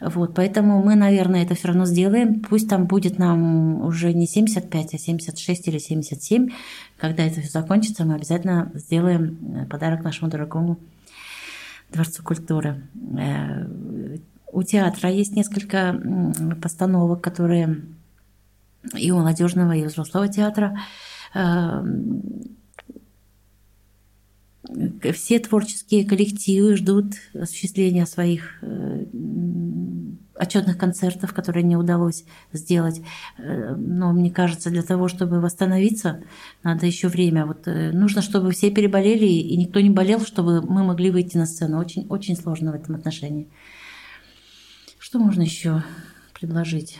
[0.00, 2.40] Вот, поэтому мы, наверное, это все равно сделаем.
[2.40, 6.50] Пусть там будет нам уже не 75, а 76 или 77.
[6.98, 10.78] Когда это все закончится, мы обязательно сделаем э, подарок нашему дорогому
[11.92, 12.82] Дворцу культуры.
[13.18, 13.66] Э,
[14.52, 16.00] у театра есть несколько
[16.60, 17.82] постановок, которые
[18.96, 20.78] и у молодежного, и у взрослого театра
[21.34, 21.84] э,
[25.12, 29.04] все творческие коллективы ждут осуществления своих э,
[30.34, 33.02] отчетных концертов, которые не удалось сделать.
[33.36, 36.22] Э, но мне кажется, для того, чтобы восстановиться,
[36.62, 37.44] надо еще время.
[37.46, 41.46] Вот э, нужно, чтобы все переболели и никто не болел, чтобы мы могли выйти на
[41.46, 41.78] сцену.
[41.78, 43.48] Очень, очень сложно в этом отношении.
[44.98, 45.82] Что можно еще
[46.32, 46.98] предложить?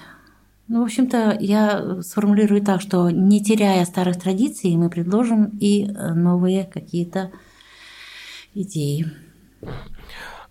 [0.68, 6.64] Ну, в общем-то, я сформулирую так, что не теряя старых традиций, мы предложим и новые
[6.64, 7.30] какие-то
[8.54, 9.06] идеи.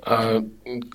[0.06, 0.44] А,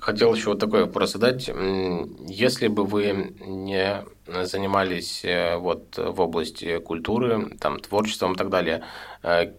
[0.00, 1.48] хотел еще вот такой вопрос задать.
[1.48, 4.04] Если бы вы не
[4.44, 8.84] занимались э, вот в области культуры, там, творчеством и так далее,
[9.22, 9.52] э,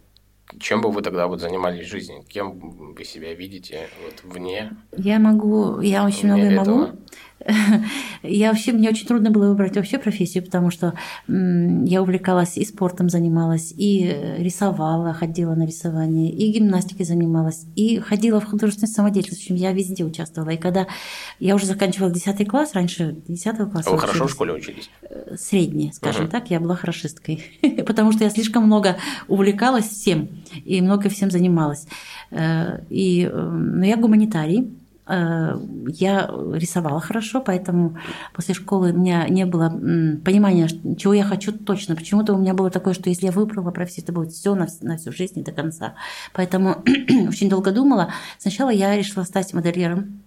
[0.59, 2.23] чем бы вы тогда вот занимались в жизни?
[2.27, 2.59] Кем
[2.95, 4.71] вы себя видите вот вне?
[4.97, 6.87] Я могу, я очень многое могу.
[8.23, 10.93] Я вообще, мне очень трудно было выбрать вообще профессию, потому что
[11.27, 18.39] я увлекалась и спортом занималась, и рисовала, ходила на рисование, и гимнастикой занималась, и ходила
[18.39, 19.41] в художественной самодеятельность.
[19.41, 20.49] В общем, я везде участвовала.
[20.49, 20.87] И когда
[21.39, 23.87] я уже заканчивала 10 класс, раньше 10 класс.
[23.87, 24.89] А вы хорошо в школе учились?
[25.01, 26.31] Э, средний, скажем угу.
[26.31, 27.43] так, я была хорошисткой,
[27.89, 28.97] потому что я слишком много
[29.27, 30.29] увлекалась всем
[30.65, 31.87] и много всем занималась.
[32.29, 34.71] Э, и, э, но я гуманитарий,
[35.09, 37.97] Э, я рисовала хорошо, поэтому
[38.33, 41.95] после школы у меня не было понимания, чего я хочу точно.
[41.95, 44.97] Почему-то у меня было такое, что если я выбрала профессию, это будет все на, на
[44.97, 45.95] всю жизнь и до конца.
[46.31, 46.83] Поэтому
[47.27, 48.13] очень долго думала.
[48.37, 50.21] Сначала я решила стать модельером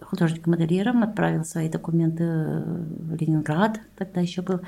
[0.00, 4.60] художником-модельером, отправила свои документы в Ленинград, тогда еще был.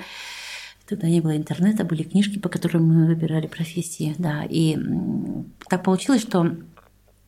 [0.87, 4.43] Тогда не было интернета, были книжки, по которым мы выбирали профессии, да.
[4.47, 4.77] И
[5.67, 6.55] так получилось, что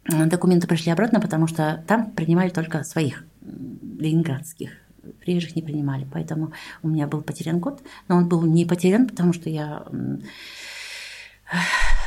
[0.08, 4.72] документы пришли обратно, потому что там принимали только своих ленинградских
[5.20, 6.08] приезжих не принимали.
[6.12, 7.82] Поэтому у меня был потерян год.
[8.08, 9.86] Но он был не потерян, потому что я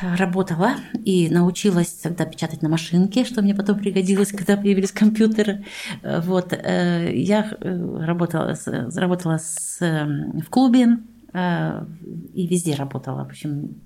[0.02, 0.72] работала
[1.04, 5.64] и научилась тогда печатать на машинке, что мне потом пригодилось, когда появились компьютеры.
[6.02, 6.52] Вот.
[6.52, 8.54] Э, я э, работала,
[8.94, 10.96] работала с, в клубе э,
[11.32, 13.24] и везде работала.
[13.24, 13.76] В общем,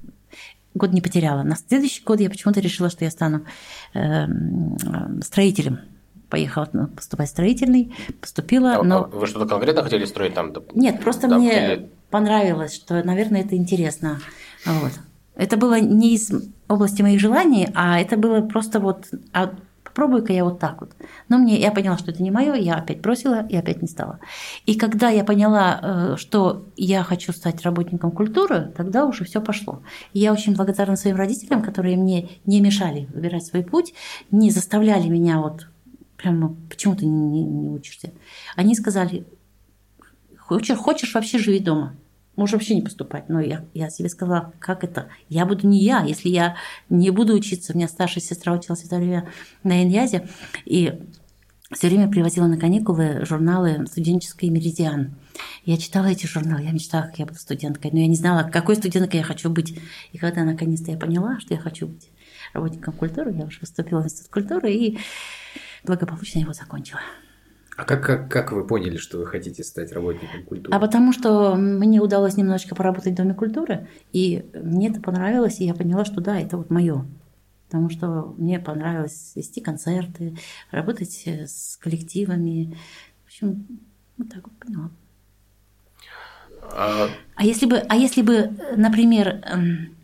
[0.74, 1.42] год не потеряла.
[1.42, 3.44] На следующий год я почему-то решила, что я стану
[3.94, 4.26] э,
[5.22, 5.80] строителем.
[6.28, 6.64] Поехала
[6.96, 9.04] поступать в строительный, поступила, а, но...
[9.04, 10.52] Вы что-то конкретно хотели строить там?
[10.74, 11.90] Нет, просто там, мне или...
[12.10, 14.20] понравилось, что, наверное, это интересно.
[14.64, 14.92] Вот.
[15.36, 16.32] Это было не из
[16.68, 19.06] области моих желаний, а это было просто вот
[19.94, 20.90] попробую-ка я вот так вот.
[21.28, 24.18] Но мне, я поняла, что это не мое, я опять бросила и опять не стала.
[24.66, 29.82] И когда я поняла, э, что я хочу стать работником культуры, тогда уже все пошло.
[30.12, 33.94] И я очень благодарна своим родителям, которые мне не мешали выбирать свой путь,
[34.32, 35.68] не заставляли меня вот
[36.16, 38.12] прямо почему ты не, не, не учишься.
[38.56, 39.24] Они сказали,
[40.36, 41.94] хочешь, хочешь вообще живи дома.
[42.36, 43.28] Можешь вообще не поступать.
[43.28, 45.08] Но я, я себе сказала, как это?
[45.28, 46.56] Я буду не я, если я
[46.88, 47.72] не буду учиться.
[47.72, 49.28] У меня старшая сестра училась в это время
[49.62, 50.28] на Иньязе,
[50.64, 51.00] и
[51.72, 55.14] все время привозила на каникулы журналы «Студенческий меридиан».
[55.64, 58.76] Я читала эти журналы, я мечтала, как я буду студенткой, но я не знала, какой
[58.76, 59.78] студенткой я хочу быть.
[60.12, 62.10] И когда наконец-то я поняла, что я хочу быть
[62.52, 64.98] работником культуры, я уже поступила в Институт культуры и
[65.84, 67.00] благополучно его закончила.
[67.76, 70.76] А как, как, как вы поняли, что вы хотите стать работником культуры?
[70.76, 75.64] А потому что мне удалось немножечко поработать в Доме культуры, и мне это понравилось, и
[75.64, 77.04] я поняла, что да, это вот мое.
[77.66, 80.36] Потому что мне понравилось вести концерты,
[80.70, 82.76] работать с коллективами.
[83.24, 83.66] В общем,
[84.18, 84.90] вот так вот поняла.
[86.70, 89.96] А, а если бы, а если бы, например, эм,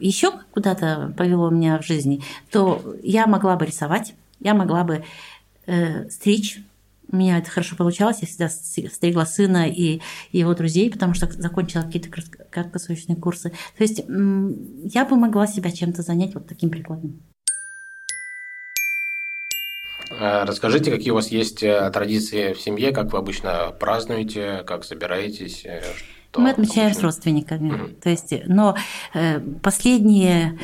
[0.00, 5.04] еще куда-то повело меня в жизни, то я могла бы рисовать, я могла бы
[5.66, 6.60] э, стричь.
[7.12, 8.18] У меня это хорошо получалось.
[8.20, 10.00] Я всегда стригла сына и
[10.32, 12.08] его друзей, потому что закончила какие-то
[12.50, 13.50] краткосрочные курсы.
[13.76, 17.20] То есть я бы могла себя чем-то занять вот таким прикладом.
[20.10, 24.84] А расскажите, какие у вас есть э, традиции в семье, как вы обычно празднуете, как
[24.84, 25.64] собираетесь?
[25.64, 25.82] Э,
[26.36, 27.00] Мы отмечаем обычно?
[27.00, 27.70] с родственниками.
[27.70, 28.00] Mm-hmm.
[28.00, 28.76] То есть, но
[29.14, 30.58] э, последние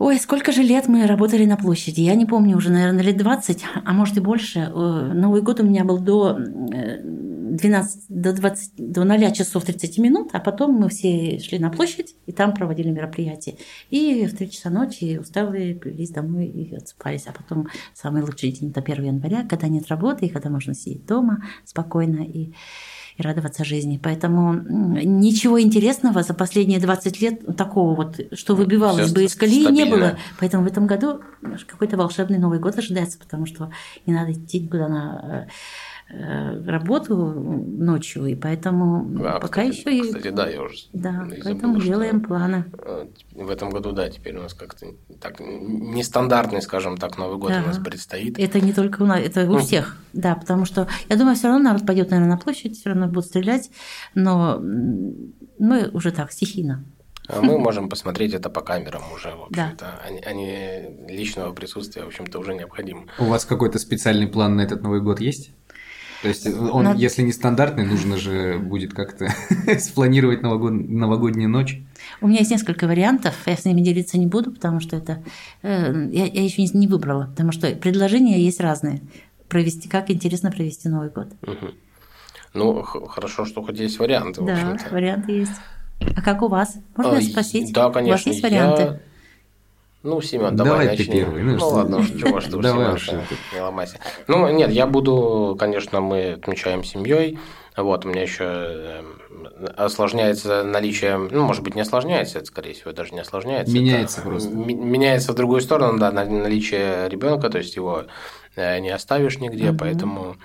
[0.00, 2.00] Ой, сколько же лет мы работали на площади?
[2.00, 4.60] Я не помню, уже, наверное, лет 20, а может и больше.
[4.60, 10.30] Э, Новый год у меня был до 12, до 20, до 0 часов 30 минут,
[10.32, 13.58] а потом мы все шли на площадь и там проводили мероприятие.
[13.90, 17.26] И в 3 часа ночи усталые плелись домой и отсыпались.
[17.26, 21.04] А потом самый лучший день– это 1 января, когда нет работы, и когда можно сидеть
[21.04, 22.54] дома спокойно и
[23.20, 24.00] и радоваться жизни.
[24.02, 29.62] Поэтому ничего интересного за последние 20 лет такого вот, что выбивалось Всё бы из колеи,
[29.62, 29.84] стабильно.
[29.84, 30.18] не было.
[30.38, 31.20] Поэтому в этом году
[31.66, 33.70] какой-то волшебный Новый год ожидается, потому что
[34.06, 35.46] не надо идти куда на Э,
[36.12, 40.30] работу ночью, и поэтому а, пока кстати, еще кстати, и...
[40.30, 42.64] да, я уже да, забыл, поэтому делаем планы.
[42.78, 44.86] Э, в этом году, да, теперь у нас как-то
[45.20, 47.62] так нестандартный, скажем так, Новый год да.
[47.62, 48.38] у нас предстоит.
[48.38, 51.70] Это не только у нас, это у всех, да, потому что я думаю, все равно
[51.70, 53.70] народ пойдет, наверное, на площадь, все равно будут стрелять,
[54.14, 54.60] но
[55.58, 56.84] мы уже так стихийно.
[57.28, 59.76] А мы можем посмотреть это по камерам уже, в общем-то.
[59.78, 60.00] Да.
[60.04, 63.04] Они, они личного присутствия, в общем-то, уже необходимо.
[63.18, 65.52] У вас какой-то специальный план на этот Новый год есть?
[66.22, 66.98] То есть он, Над...
[66.98, 69.28] если не стандартный, нужно же будет как-то
[69.78, 70.72] спланировать новогод...
[70.72, 71.80] новогоднюю ночь.
[72.20, 75.22] У меня есть несколько вариантов, я с ними делиться не буду, потому что это
[75.62, 79.00] э, я, я еще не, не выбрала, потому что предложения есть разные.
[79.48, 81.28] Провести, как интересно провести Новый год.
[81.42, 81.72] Угу.
[82.54, 84.42] Ну, хорошо, что хоть есть варианты.
[84.42, 85.52] Да, варианты есть.
[86.16, 86.76] А как у вас?
[86.96, 87.72] Можно а, спросить?
[87.72, 88.14] Да, конечно.
[88.14, 88.82] У вас есть варианты?
[88.82, 89.00] Я
[90.02, 91.04] ну, Семен, давай, давай начни.
[91.04, 91.42] ты первый.
[91.42, 93.98] Ну, ну ладно, чего что давай Семен, не ломайся.
[94.28, 97.38] Ну, нет, я буду, конечно, мы отмечаем семьей.
[97.76, 99.20] Вот, у меня еще эм,
[99.76, 103.74] осложняется наличие, ну, может быть, не осложняется, это, скорее всего, даже не осложняется.
[103.74, 104.50] Меняется это, просто.
[104.50, 108.04] Меняется в другую сторону, да, наличие ребенка, то есть его
[108.56, 109.78] э, не оставишь нигде, mm-hmm.
[109.78, 110.36] поэтому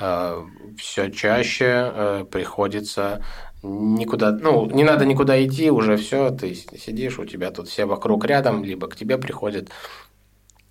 [0.00, 0.44] э,
[0.78, 1.64] все чаще
[1.94, 3.24] э, приходится
[3.66, 8.24] никуда, ну, не надо никуда идти, уже все, ты сидишь, у тебя тут все вокруг
[8.24, 9.70] рядом, либо к тебе приходят.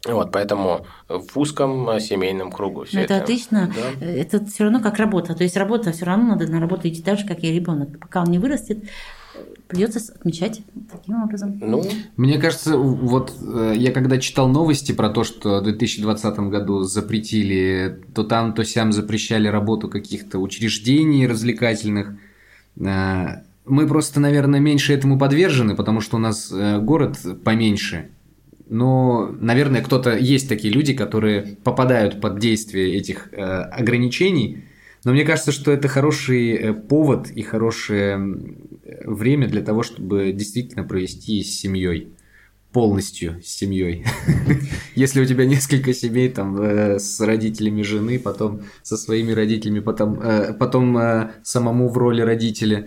[0.06, 3.16] Вот, поэтому в узком э, семейном кругу все это.
[3.16, 3.74] Это отлично.
[4.00, 4.06] Да?
[4.06, 5.34] Это все равно как работа.
[5.34, 8.00] То есть работа все равно надо на работу идти так же, как и ребенок.
[8.00, 8.84] Пока он не вырастет,
[9.68, 11.58] придется отмечать таким образом.
[11.60, 11.84] Ну,
[12.18, 18.04] мне кажется, вот э, я когда читал новости про то, что в 2020 году запретили,
[18.14, 22.16] то там, то сям запрещали работу каких-то учреждений развлекательных.
[22.80, 28.10] Э, мы просто, наверное, меньше этому подвержены, потому что у нас э, город поменьше.
[28.68, 34.64] Но, наверное, кто-то есть такие люди, которые попадают под действие этих э, ограничений.
[35.04, 38.38] Но мне кажется, что это хороший повод и хорошее
[39.04, 42.10] время для того, чтобы действительно провести с семьей
[42.76, 44.06] полностью с семьей.
[44.96, 50.22] Если у тебя несколько семей, там, с родителями жены, потом со своими родителями, потом,
[50.60, 51.00] потом
[51.42, 52.86] самому в роли родителя,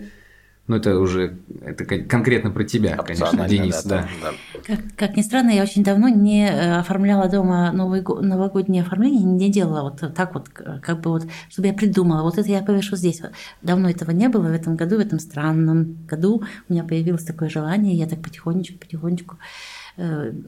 [0.69, 4.07] ну, это уже это конкретно про тебя, конечно, Денис, да.
[4.21, 4.29] да.
[4.29, 4.61] да.
[4.67, 9.49] Как, как ни странно, я очень давно не э, оформляла дома новый, новогоднее оформление, не
[9.49, 13.19] делала вот так вот, как бы вот, чтобы я придумала, вот это я повешу здесь.
[13.63, 17.49] Давно этого не было, в этом году, в этом странном году у меня появилось такое
[17.49, 19.78] желание, я так потихонечку, потихонечку э,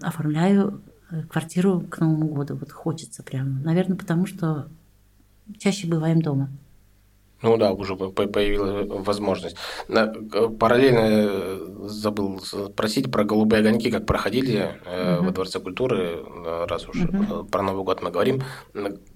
[0.01, 2.55] оформляю э, квартиру к Новому году.
[2.55, 3.59] Вот хочется прямо.
[3.61, 4.67] Наверное, потому что
[5.57, 6.49] чаще бываем дома.
[7.41, 9.55] Ну да, уже появилась возможность.
[9.87, 15.25] Параллельно э, забыл спросить про голубые огоньки, как проходили угу.
[15.25, 17.45] во Дворце культуры, э, раз уж угу.
[17.45, 18.41] про Новый год мы говорим.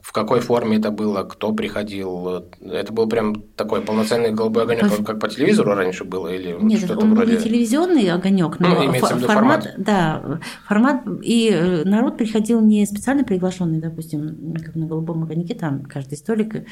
[0.01, 2.45] В какой форме это было, кто приходил?
[2.61, 5.03] Это был прям такой полноценный голубой огонек, по...
[5.03, 6.27] как по телевизору раньше было?
[6.27, 7.33] Или Нет, что-то он вроде...
[7.33, 13.23] был не телевизионный огонек, но ну, формат, формат, да, формат, и народ приходил не специально
[13.23, 16.63] приглашенный, допустим, как на голубом огоньке, там каждый столик Э,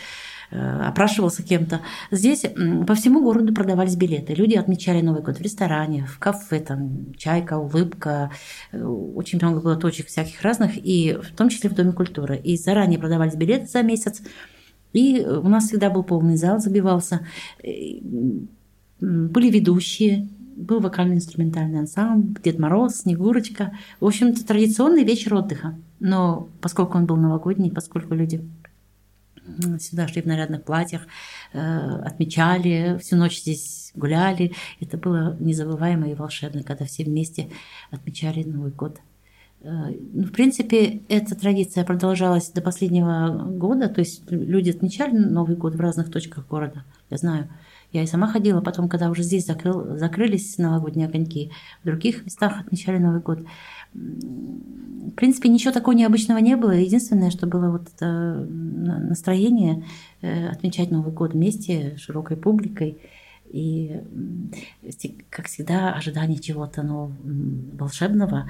[0.54, 1.82] опрашивался кем-то.
[2.12, 2.46] Здесь
[2.88, 4.34] по всему городу продавались билеты.
[4.34, 8.32] Люди отмечали Новый год в ресторане, в кафе, там, чайка, улыбка.
[8.72, 12.38] Э, очень много было точек всяких разных, и в том числе в Доме культуры.
[12.38, 14.22] И заранее продавались билеты за месяц.
[14.93, 17.26] И у нас всегда был полный зал, забивался.
[18.99, 23.76] Были ведущие, был вокально-инструментальный ансамбль, Дед Мороз, Снегурочка.
[23.99, 25.76] В общем-то, традиционный вечер отдыха.
[25.99, 28.43] Но поскольку он был новогодний, поскольку люди
[29.80, 31.04] сюда шли в нарядных платьях,
[31.54, 34.54] э, отмечали, всю ночь здесь гуляли.
[34.80, 37.50] Это было незабываемо и волшебно, когда все вместе
[37.91, 39.00] отмечали Новый год.
[39.62, 45.56] Э, ну, в принципе, эта традиция продолжалась до последнего года, то есть люди отмечали Новый
[45.56, 47.50] год в разных точках города, я знаю.
[47.94, 51.52] Я и сама ходила, потом, когда уже здесь закрыл, закрылись новогодние огоньки,
[51.84, 53.39] в других местах отмечали Новый год.
[53.94, 56.72] В принципе, ничего такого необычного не было.
[56.72, 59.86] Единственное, что было вот это настроение
[60.22, 62.98] э, отмечать Новый год вместе, широкой публикой.
[63.54, 64.02] И,
[65.30, 67.12] как всегда, ожидание чего-то ну,
[67.78, 68.50] волшебного,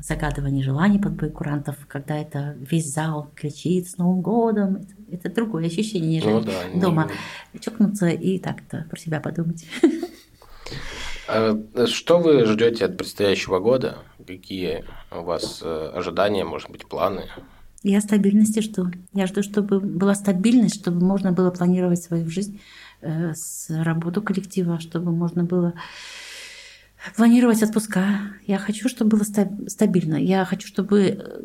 [0.00, 4.94] загадывание желаний под бой курантов, когда это весь зал кричит «С Новым годом!» Это,
[5.26, 7.10] это другое ощущение, нежели ну, да, дома
[7.52, 7.58] не...
[7.58, 9.66] чокнуться и так-то про себя подумать.
[11.26, 13.98] А что вы ждете от предстоящего года?
[14.26, 17.24] Какие у вас э, ожидания, может быть, планы?
[17.82, 18.86] Я стабильности жду.
[19.12, 22.60] Я жду, чтобы была стабильность, чтобы можно было планировать свою жизнь,
[23.02, 25.74] э, с работу коллектива, чтобы можно было
[27.16, 28.20] планировать отпуска.
[28.46, 29.24] Я хочу, чтобы было
[29.68, 30.14] стабильно.
[30.16, 31.42] Я хочу, чтобы э,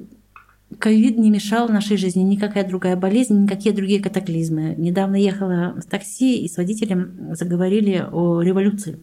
[0.77, 4.75] ковид не мешал нашей жизни, никакая другая болезнь, никакие другие катаклизмы.
[4.77, 8.99] Недавно ехала в такси и с водителем заговорили о революции.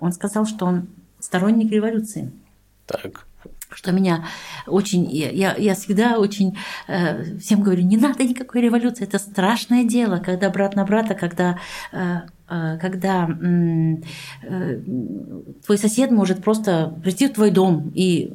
[0.00, 2.30] Он сказал, что он сторонник революции.
[2.86, 3.26] Так.
[3.70, 4.24] Что меня
[4.66, 5.10] очень...
[5.10, 6.56] Я, я всегда очень
[6.86, 11.58] э, всем говорю, не надо никакой революции, это страшное дело, когда брат на брата, когда
[11.92, 14.82] э, э когда э,
[15.64, 18.32] твой сосед может просто прийти в твой дом и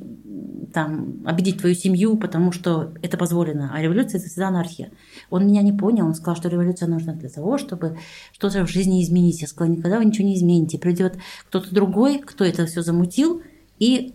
[0.73, 3.71] там, обидеть твою семью, потому что это позволено.
[3.73, 4.91] А революция– это всегда анархия.
[5.29, 7.97] Он меня не понял, он сказал, что революция нужна для того, чтобы
[8.33, 9.41] что-то в жизни изменить.
[9.41, 10.77] Я сказала, никогда вы ничего не измените.
[10.77, 13.41] Придет кто-то другой, кто это все замутил,
[13.79, 14.13] и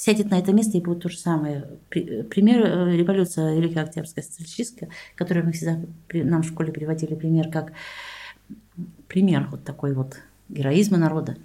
[0.00, 1.66] сядет на это место и будет то же самое.
[1.90, 5.80] Пример э, революция Великая Октябрьская социалистическая, которую мы всегда
[6.12, 7.72] нам в школе приводили пример как
[9.08, 10.16] пример вот такой вот
[10.48, 11.36] героизма народа.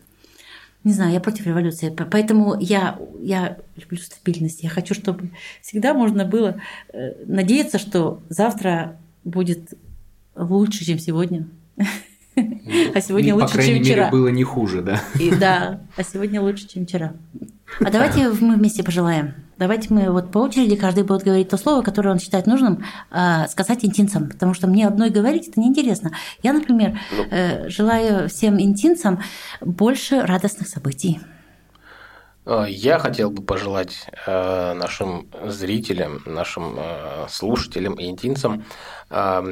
[0.84, 4.62] Не знаю, я против революции, поэтому я, я люблю стабильность.
[4.62, 6.62] Я хочу, чтобы всегда можно было
[6.94, 9.74] э, надеяться, что завтра будет
[10.36, 11.48] лучше, чем сегодня.
[12.36, 13.66] А сегодня лучше, чем вчера.
[13.66, 15.02] По крайней мере, было не хуже, да?
[15.20, 17.14] И, да, а сегодня лучше, чем вчера.
[17.80, 19.34] А давайте мы вместе пожелаем.
[19.58, 23.48] Давайте мы вот по очереди каждый будет говорить то слово, которое он считает нужным э,
[23.48, 26.12] сказать интинцам, потому что мне одной говорить это неинтересно.
[26.44, 27.24] Я, например, ну.
[27.32, 29.22] э, желаю всем интинцам
[29.62, 31.22] больше радостных событий.
[32.46, 38.66] А, я хотел бы пожелать э, нашим зрителям, нашим э, слушателям и интинцам
[39.10, 39.44] э,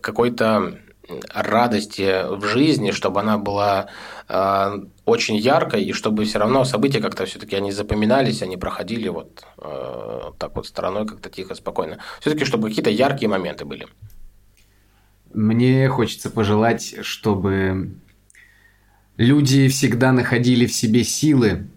[0.00, 0.78] какой-то
[1.34, 3.88] радости в жизни, чтобы она была
[4.28, 9.44] э, очень яркой, и чтобы все равно события как-то все-таки они запоминались, они проходили вот
[9.58, 11.98] э, так вот стороной как-то тихо, спокойно.
[12.20, 13.86] Все-таки, чтобы какие-то яркие моменты были.
[15.32, 17.94] Мне хочется пожелать, чтобы
[19.16, 21.68] люди всегда находили в себе силы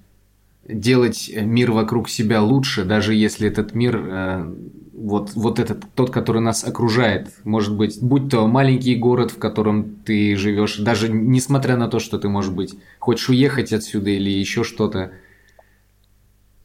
[0.67, 4.55] делать мир вокруг себя лучше, даже если этот мир э,
[4.96, 9.96] вот, вот этот, тот, который нас окружает, может быть, будь то маленький город, в котором
[10.06, 14.64] ты живешь, даже несмотря на то, что ты, может быть, хочешь уехать отсюда или еще
[14.64, 15.12] что-то,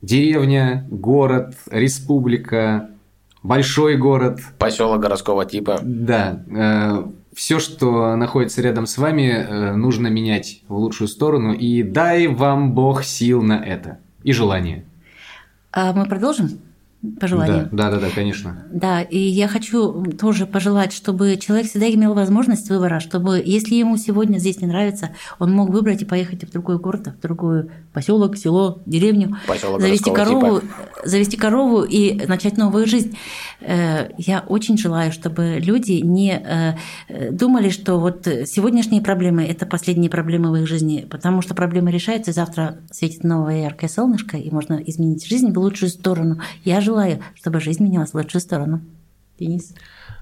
[0.00, 2.90] деревня, город, республика,
[3.42, 4.40] большой город.
[4.58, 5.80] Поселок городского типа.
[5.82, 6.44] Да.
[6.50, 7.04] Э,
[7.34, 11.52] все, что находится рядом с вами, э, нужно менять в лучшую сторону.
[11.52, 13.98] И дай вам Бог сил на это.
[14.22, 14.84] И желание.
[15.72, 16.60] А мы продолжим?
[17.18, 17.68] Пожелание.
[17.72, 18.66] Да, да, да, да, конечно.
[18.70, 23.96] Да, и я хочу тоже пожелать, чтобы человек всегда имел возможность выбора, чтобы если ему
[23.96, 28.36] сегодня здесь не нравится, он мог выбрать и поехать в другой город, в другой поселок,
[28.36, 30.72] село, деревню, Поселок завести корову, типа.
[31.04, 33.16] завести корову и начать новую жизнь.
[33.60, 40.10] Э, я очень желаю, чтобы люди не э, думали, что вот сегодняшние проблемы– это последние
[40.10, 44.50] проблемы в их жизни, потому что проблемы решаются, и завтра светит новое яркое солнышко, и
[44.50, 46.40] можно изменить жизнь в лучшую сторону.
[46.64, 48.80] Я желаю, чтобы жизнь менялась в лучшую сторону.
[49.38, 49.74] Денис.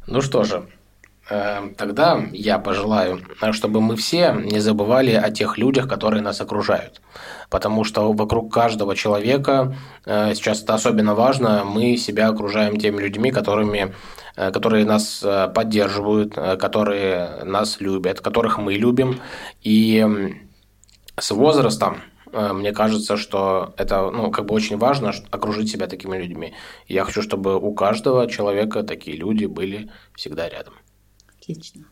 [0.06, 0.62] Ну что же,
[1.30, 3.20] э, Тогда я пожелаю,
[3.52, 7.00] чтобы мы все не забывали о тех людях, которые нас окружают.
[7.50, 9.74] Потому что вокруг каждого человека,
[10.06, 13.94] э, сейчас это особенно важно, мы себя окружаем теми людьми, которыми,
[14.36, 19.20] э, которые нас поддерживают, которые нас любят, которых мы любим.
[19.62, 20.06] И
[21.18, 21.96] с возрастом
[22.32, 26.54] мне кажется, что это ну, как бы очень важно окружить себя такими людьми.
[26.86, 30.74] Я хочу, чтобы у каждого человека такие люди были всегда рядом.
[31.40, 31.86] Отлично.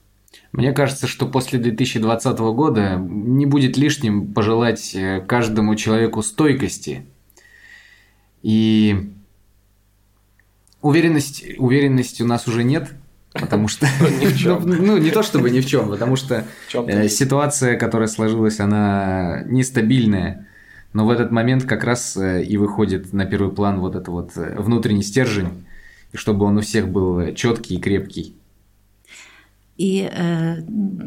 [0.53, 7.07] Мне кажется, что после 2020 года не будет лишним пожелать э, каждому человеку стойкости
[8.43, 9.13] и
[10.87, 12.93] Уверенность, уверенности у нас уже нет,
[13.41, 13.87] потому что...
[14.21, 14.63] Ни в чем.
[14.87, 20.47] Ну, не то чтобы ни в чем, потому что э, ситуация, которая сложилась, она нестабильная.
[20.93, 24.33] Но в этот момент как раз э, и выходит на первый план вот это вот
[24.37, 25.67] э, внутренний стержень,
[26.13, 28.35] и чтобы он у всех был четкий и крепкий.
[29.77, 30.63] И э,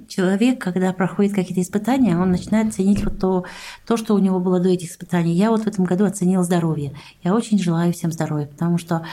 [0.08, 3.46] человек, когда проходит какие-то испытания, он начинает ценить вот то,
[3.88, 5.34] то, что у него было до этих испытаний.
[5.34, 6.94] Я вот в этом году оценила здоровье.
[7.24, 9.04] Я очень желаю всем здоровья, потому что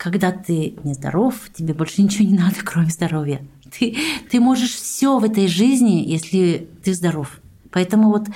[0.00, 3.42] когда ты нездоров, тебе больше ничего не надо, кроме здоровья.
[3.70, 3.96] Ты,
[4.30, 7.38] ты можешь все в этой жизни, если ты здоров.
[7.70, 8.26] Поэтому вот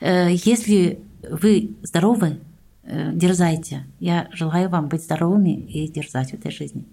[0.00, 2.38] э, если вы здоровы,
[2.84, 3.86] э, дерзайте.
[3.98, 6.84] Я желаю вам быть здоровыми и дерзать в этой жизни.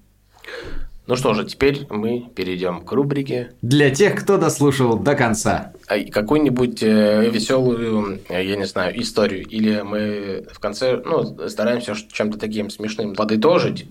[1.05, 5.74] Ну что же, теперь мы перейдем к рубрике Для тех, кто дослушал до конца.
[6.11, 9.45] Какую-нибудь веселую, я не знаю, историю.
[9.45, 13.89] Или мы в конце ну, стараемся чем-то таким смешным подытожить.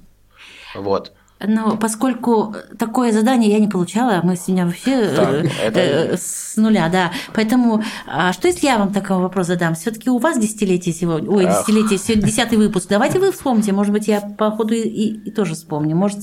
[0.74, 1.12] Вот.
[1.44, 6.56] Но поскольку такое задание я не получала, мы сегодня вообще Так, э, это- э, с
[6.56, 7.10] нуля, да.
[7.34, 9.74] Поэтому, а что если я вам такой вопрос задам?
[9.74, 12.86] Все-таки у вас десятилетие сегодня, ой, десятилетие, сегодня десятый выпуск.
[12.88, 15.96] Давайте вы вспомните, может быть, я по ходу и, и- и тоже вспомню.
[15.96, 16.18] Может,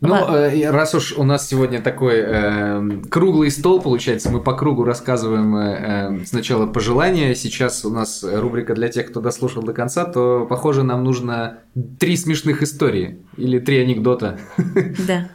[0.00, 4.84] Ну, э, раз уж у нас сегодня такой э, круглый стол, получается, мы по кругу
[4.84, 10.04] рассказываем э, э, сначала пожелания, сейчас у нас рубрика для тех, кто дослушал до конца,
[10.04, 11.58] то, похоже, нам нужно
[11.98, 14.38] три смешных истории или три анекдота.
[15.06, 15.30] да.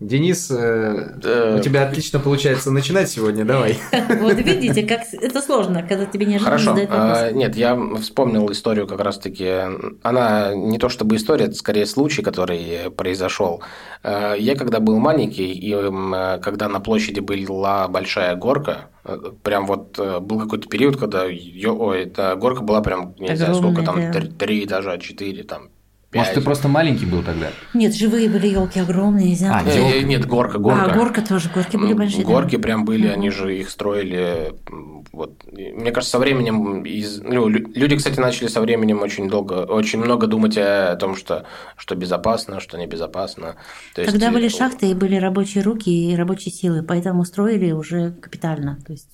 [0.00, 3.76] Денис, э, Э, у тебя отлично получается начинать сегодня, давай.
[4.20, 6.74] Вот видите, как это сложно, когда тебе не Хорошо.
[6.88, 9.52] А, Нет, я вспомнил историю как раз-таки.
[10.02, 13.62] Она не то чтобы история, это скорее случай, который произошел.
[14.02, 19.66] А, Я когда был маленький, и м, когда на площади была большая горка, э, прям
[19.66, 23.82] вот э, был какой-то период, когда её- ой, эта горка была прям, не знаю, сколько
[23.82, 24.64] там, Огромная, да.
[24.64, 25.68] этажа, четыре, там,
[26.12, 27.50] Может, ты просто маленький был тогда?
[27.72, 29.64] Нет, живые были елки огромные, не знаю.
[29.64, 30.84] А, Э, Нет, горка, горка.
[30.86, 32.24] А, горка тоже, горки были Ну, большие.
[32.24, 32.32] да.
[32.32, 34.52] Горки прям были, они же их строили.
[35.12, 35.44] Вот.
[35.52, 37.20] Мне кажется, со временем из...
[37.20, 41.46] ну, лю- люди, кстати, начали со временем очень долго, очень много думать о том, что,
[41.76, 43.54] что безопасно, что небезопасно.
[43.94, 48.12] То есть, Тогда были шахты и были рабочие руки и рабочие силы, поэтому строили уже
[48.12, 48.78] капитально.
[48.84, 49.08] То есть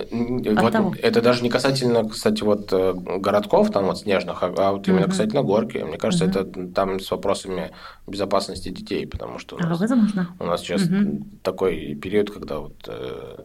[0.00, 0.94] вот того.
[1.02, 5.02] это даже не касательно, кстати, вот э, городков там вот снежных, а а вот именно
[5.02, 5.10] Мгм.
[5.10, 5.78] касательно горки.
[5.78, 6.34] Мне кажется, Мгм.
[6.34, 7.72] это там с вопросами
[8.06, 10.28] безопасности детей, потому что у а, нас, возможно.
[10.38, 11.40] у нас сейчас Мгм.
[11.42, 13.38] такой период, когда вот э,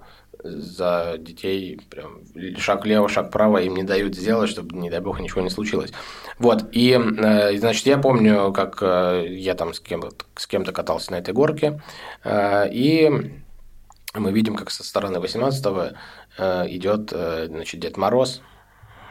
[0.44, 2.22] за детей прям
[2.58, 5.92] шаг лево, шаг право им не дают сделать, чтобы, не дай бог, ничего не случилось.
[6.40, 10.04] Вот, и, э, значит, я помню, как э, я там с, кем,
[10.36, 11.82] с кем-то катался на этой горке,
[12.24, 13.42] э, и
[14.20, 15.98] мы видим, как со стороны 18-го
[16.38, 18.42] э, идет, э, значит, Дед Мороз,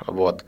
[0.06, 0.44] вот,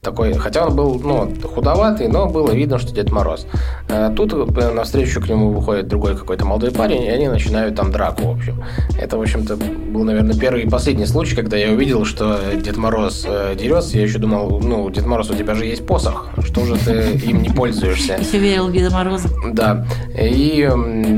[0.00, 3.46] такой, хотя он был, ну, худоватый, но было видно, что Дед Мороз.
[3.88, 8.32] Э, Тут навстречу к нему выходит другой какой-то молодой парень, и они начинают там драку,
[8.32, 8.62] в общем.
[9.00, 13.26] Это, в общем-то, был, наверное, первый и последний случай, когда я увидел, что Дед Мороз
[13.58, 13.96] дерется.
[13.96, 17.42] Я еще думал, ну, Дед Мороз, у тебя же есть посох, что же ты им
[17.42, 18.16] не пользуешься?
[18.20, 19.28] Еще верил в Деда Мороза.
[19.52, 19.86] Да.
[20.18, 20.62] И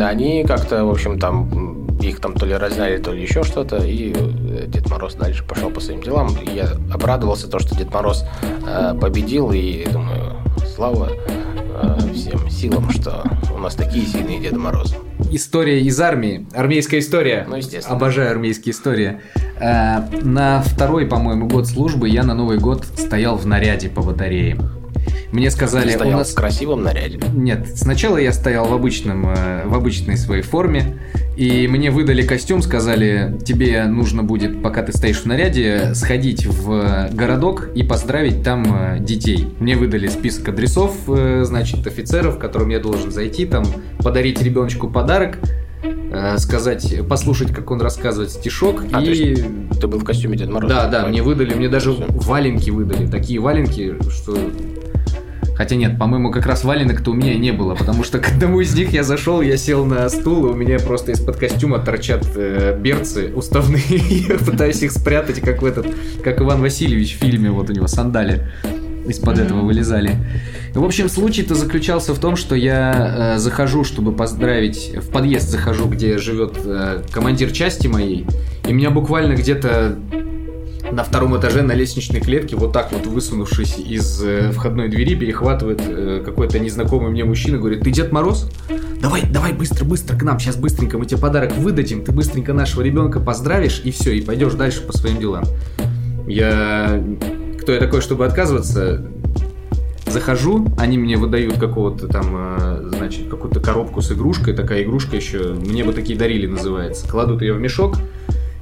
[0.01, 4.13] они как-то, в общем, там их там то ли разняли, то ли еще что-то, и
[4.15, 6.29] э, Дед Мороз дальше пошел по своим делам.
[6.43, 8.25] И я обрадовался то, что Дед Мороз
[8.67, 10.37] э, победил, и думаю,
[10.75, 14.97] слава э, всем силам, что у нас такие сильные Деда Морозы.
[15.31, 17.47] История из армии, армейская история.
[17.49, 17.97] Ну, естественно.
[17.97, 19.21] Обожаю армейские истории.
[19.61, 24.57] Э, На второй, по-моему, год службы я на Новый год стоял в наряде по батарее.
[25.33, 27.21] Мне сказали, Ты у стоял нас в красивом наряде.
[27.35, 30.99] Нет, сначала я стоял в обычном, э, в обычной своей форме,
[31.37, 37.11] и мне выдали костюм, сказали, тебе нужно будет, пока ты стоишь в наряде, сходить в
[37.13, 38.65] городок и поздравить там
[38.95, 39.49] э, детей.
[39.61, 43.65] Мне выдали список адресов, э, значит, офицеров, которым я должен зайти, там
[43.99, 45.39] подарить ребеночку подарок,
[45.83, 49.35] э, сказать, послушать, как он рассказывает стишок, А, и...
[49.79, 50.75] Ты был в костюме Деда Мороза?
[50.75, 54.39] Да, да, мне выдали, мне даже валенки выдали, такие валенки, что...
[55.57, 58.75] Хотя нет, по-моему, как раз валенок-то у меня не было, потому что к одному из
[58.75, 62.79] них я зашел, я сел на стул, и у меня просто из-под костюма торчат э,
[62.79, 65.87] берцы уставные, я пытаюсь их спрятать, как в этот,
[66.23, 68.47] как Иван Васильевич в фильме, вот у него сандали
[69.09, 70.17] из-под этого вылезали.
[70.75, 75.87] В общем, случай-то заключался в том, что я э, захожу, чтобы поздравить, в подъезд захожу,
[75.87, 78.27] где живет э, командир части моей,
[78.67, 79.97] и меня буквально где-то
[80.97, 85.83] на втором этаже на лестничной клетке, вот так вот высунувшись из э, входной двери, перехватывает
[85.87, 88.51] э, какой-то незнакомый мне мужчина, говорит, ты Дед Мороз?
[89.03, 92.81] Давай, давай, быстро, быстро к нам, сейчас быстренько мы тебе подарок выдадим, ты быстренько нашего
[92.81, 95.45] ребенка поздравишь, и все, и пойдешь дальше по своим делам.
[96.27, 97.05] Я...
[97.61, 99.07] Кто я такой, чтобы отказываться?
[100.07, 105.53] захожу, они мне выдают какого-то там, э, значит, какую-то коробку с игрушкой, такая игрушка еще,
[105.53, 107.07] мне бы такие дарили, называется.
[107.07, 107.97] Кладут ее в мешок,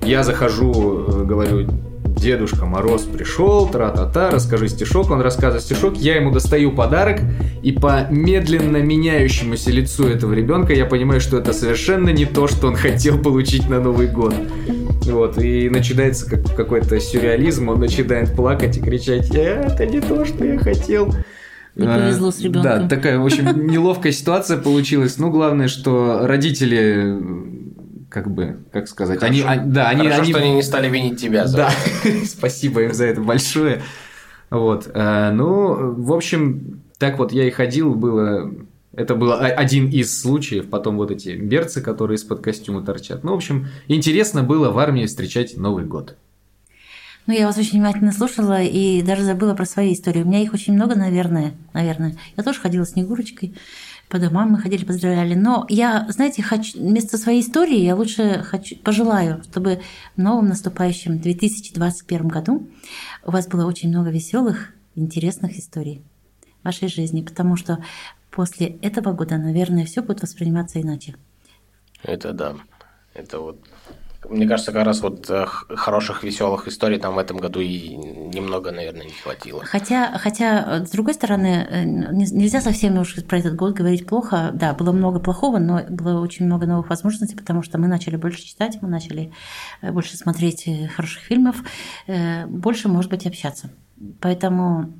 [0.02, 1.68] я захожу, э, говорю,
[2.16, 7.20] Дедушка Мороз пришел, тра-та-та, расскажи стишок, он рассказывает стишок, я ему достаю подарок,
[7.62, 12.68] и по медленно меняющемуся лицу этого ребенка я понимаю, что это совершенно не то, что
[12.68, 14.34] он хотел получить на Новый год.
[15.02, 20.24] Вот, и начинается как, какой-то сюрреализм, он начинает плакать и кричать, «Э, это не то,
[20.24, 21.14] что я хотел.
[21.76, 22.62] Не повезло с ребенком.
[22.62, 25.18] Да, такая, в общем, неловкая ситуация получилась.
[25.18, 27.18] Ну, главное, что родители
[28.14, 29.48] как бы, как сказать, Хорошо.
[29.48, 31.70] они, да, они, Хорошо, они, что они не стали винить тебя за да,
[32.04, 32.26] это.
[32.26, 33.82] спасибо им за это большое.
[34.50, 38.52] Вот, э, ну, в общем, так вот я и ходил, было,
[38.94, 43.24] это был один из случаев, потом вот эти берцы, которые из-под костюма торчат.
[43.24, 46.16] Ну, в общем, интересно было в армии встречать Новый год.
[47.26, 50.22] Ну, я вас очень внимательно слушала и даже забыла про свои истории.
[50.22, 51.54] У меня их очень много, наверное.
[51.72, 52.14] наверное.
[52.36, 53.54] Я тоже ходила Снегурочкой,
[54.14, 55.34] по домам мы ходили, поздравляли.
[55.34, 59.80] Но я, знаете, хочу, вместо своей истории я лучше хочу, пожелаю, чтобы
[60.14, 62.68] в новом наступающем 2021 году
[63.24, 66.04] у вас было очень много веселых, интересных историй
[66.60, 67.84] в вашей жизни, потому что
[68.30, 71.16] после этого года, наверное, все будет восприниматься иначе.
[72.04, 72.54] Это да.
[73.14, 73.66] Это вот
[74.28, 78.70] мне кажется, как раз вот э, хороших, веселых историй там в этом году и немного,
[78.72, 79.64] наверное, не хватило.
[79.64, 84.06] Хотя, хотя, э, с другой стороны, э, не- нельзя совсем уж про этот год говорить
[84.06, 84.50] плохо.
[84.54, 88.42] Да, было много плохого, но было очень много новых возможностей, потому что мы начали больше
[88.44, 89.32] читать, мы начали
[89.82, 91.56] больше смотреть хороших фильмов,
[92.48, 93.70] больше, может быть, общаться.
[94.20, 94.92] Поэтому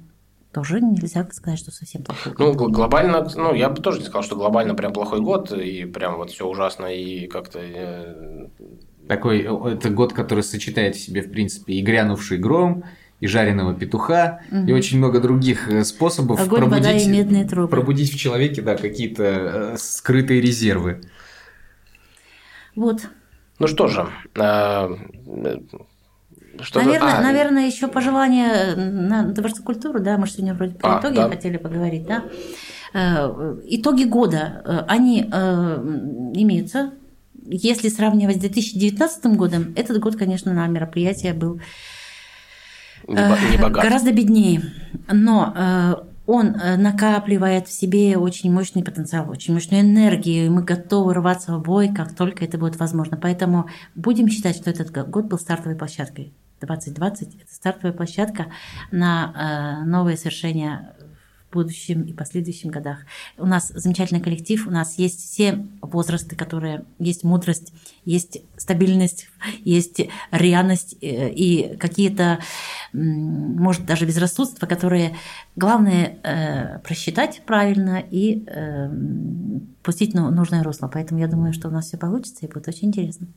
[0.53, 2.57] тоже нельзя сказать, что совсем плохой Ну, год.
[2.57, 6.17] гл- глобально, ну, я бы тоже не сказал, что глобально прям плохой год, и прям
[6.17, 7.59] вот все ужасно, и как-то...
[7.61, 8.47] э,
[9.09, 12.85] Такой, э, это год, который сочетает в себе, в принципе, и грянувший гром,
[13.21, 17.69] и жареного петуха, и очень много других э, способов Огонь, вода и медные трубы.
[17.69, 21.03] пробудить в человеке, да, какие-то э, скрытые резервы.
[22.75, 23.03] Вот.
[23.59, 24.91] Ну что же, что
[26.75, 31.01] наверное, а, наверное, еще пожелание на Дворцу культуры, да, мы же сегодня вроде про А,
[31.01, 31.29] итоги да.
[31.29, 32.25] хотели поговорить, да.
[33.67, 36.93] Итоги года, они имеются.
[37.47, 41.61] Если сравнивать с 2019 годом, этот год, конечно, на мероприятие был
[43.09, 43.85] не э, богат.
[43.85, 44.63] гораздо беднее.
[45.13, 45.95] Но э,
[46.27, 51.57] он э, накапливает в себе очень мощный потенциал, очень мощную энергию, и мы готовы рваться
[51.57, 53.17] в бой, как только это будет возможно.
[53.17, 56.33] Поэтому будем считать, что этот год был стартовой площадкой.
[56.61, 58.47] 2020– это стартовая площадка
[58.91, 61.04] на новые свершения в
[61.55, 62.99] будущем и последующих годах.
[63.39, 67.73] У нас замечательный коллектив, у нас есть все возрасты, которые есть мудрость,
[68.05, 69.29] есть стабильность,
[69.65, 70.01] есть
[70.31, 72.41] рьяность э, и какие-то,
[72.93, 75.17] может, даже безрассудства, которые
[75.57, 78.91] главное э, просчитать правильно и э,
[79.83, 80.91] пустить ну, нужное русло.
[80.93, 83.29] Поэтому я думаю, что у нас все получится и будет очень интересно.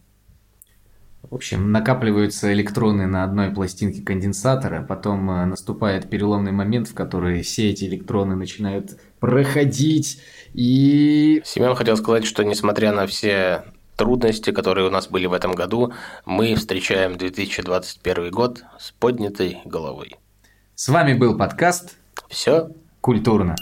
[1.30, 7.42] В общем, накапливаются электроны на одной пластинке конденсатора, потом э, наступает переломный момент, в который
[7.42, 10.22] все эти электроны начинают проходить,
[10.54, 13.66] и Семен хотел сказать, что несмотря на все
[13.98, 15.92] трудности, которые у нас были в этом году,
[16.26, 20.16] мы встречаем 2021 год с поднятой головой.
[20.76, 21.98] с вами был подкаст
[22.30, 22.70] Все
[23.02, 23.56] «Культурно».